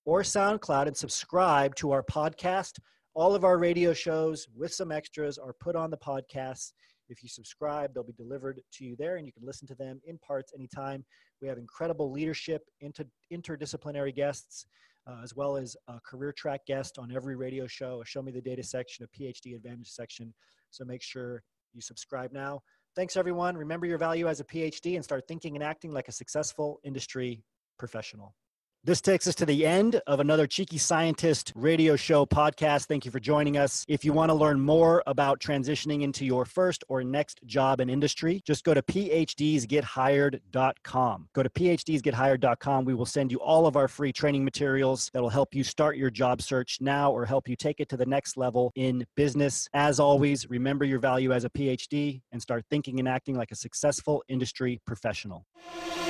[0.06, 2.78] or SoundCloud and subscribe to our podcast.
[3.12, 6.72] All of our radio shows with some extras are put on the podcast.
[7.10, 10.00] If you subscribe, they'll be delivered to you there and you can listen to them
[10.06, 11.04] in parts anytime.
[11.42, 14.66] We have incredible leadership, inter- interdisciplinary guests,
[15.08, 18.30] uh, as well as a career track guest on every radio show, a Show Me
[18.30, 20.32] the Data section, a PhD Advantage section.
[20.70, 21.42] So make sure
[21.74, 22.62] you subscribe now.
[22.94, 23.56] Thanks, everyone.
[23.56, 27.42] Remember your value as a PhD and start thinking and acting like a successful industry
[27.78, 28.36] professional.
[28.84, 32.86] This takes us to the end of another Cheeky Scientist radio show podcast.
[32.86, 33.84] Thank you for joining us.
[33.86, 37.88] If you want to learn more about transitioning into your first or next job in
[37.88, 41.28] industry, just go to phdsgethired.com.
[41.32, 42.84] Go to phdsgethired.com.
[42.84, 45.96] We will send you all of our free training materials that will help you start
[45.96, 49.68] your job search now or help you take it to the next level in business.
[49.74, 53.56] As always, remember your value as a PhD and start thinking and acting like a
[53.56, 55.46] successful industry professional.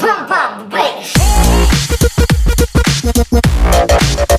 [0.01, 0.71] Boom, boom,
[3.05, 4.32] Thank you.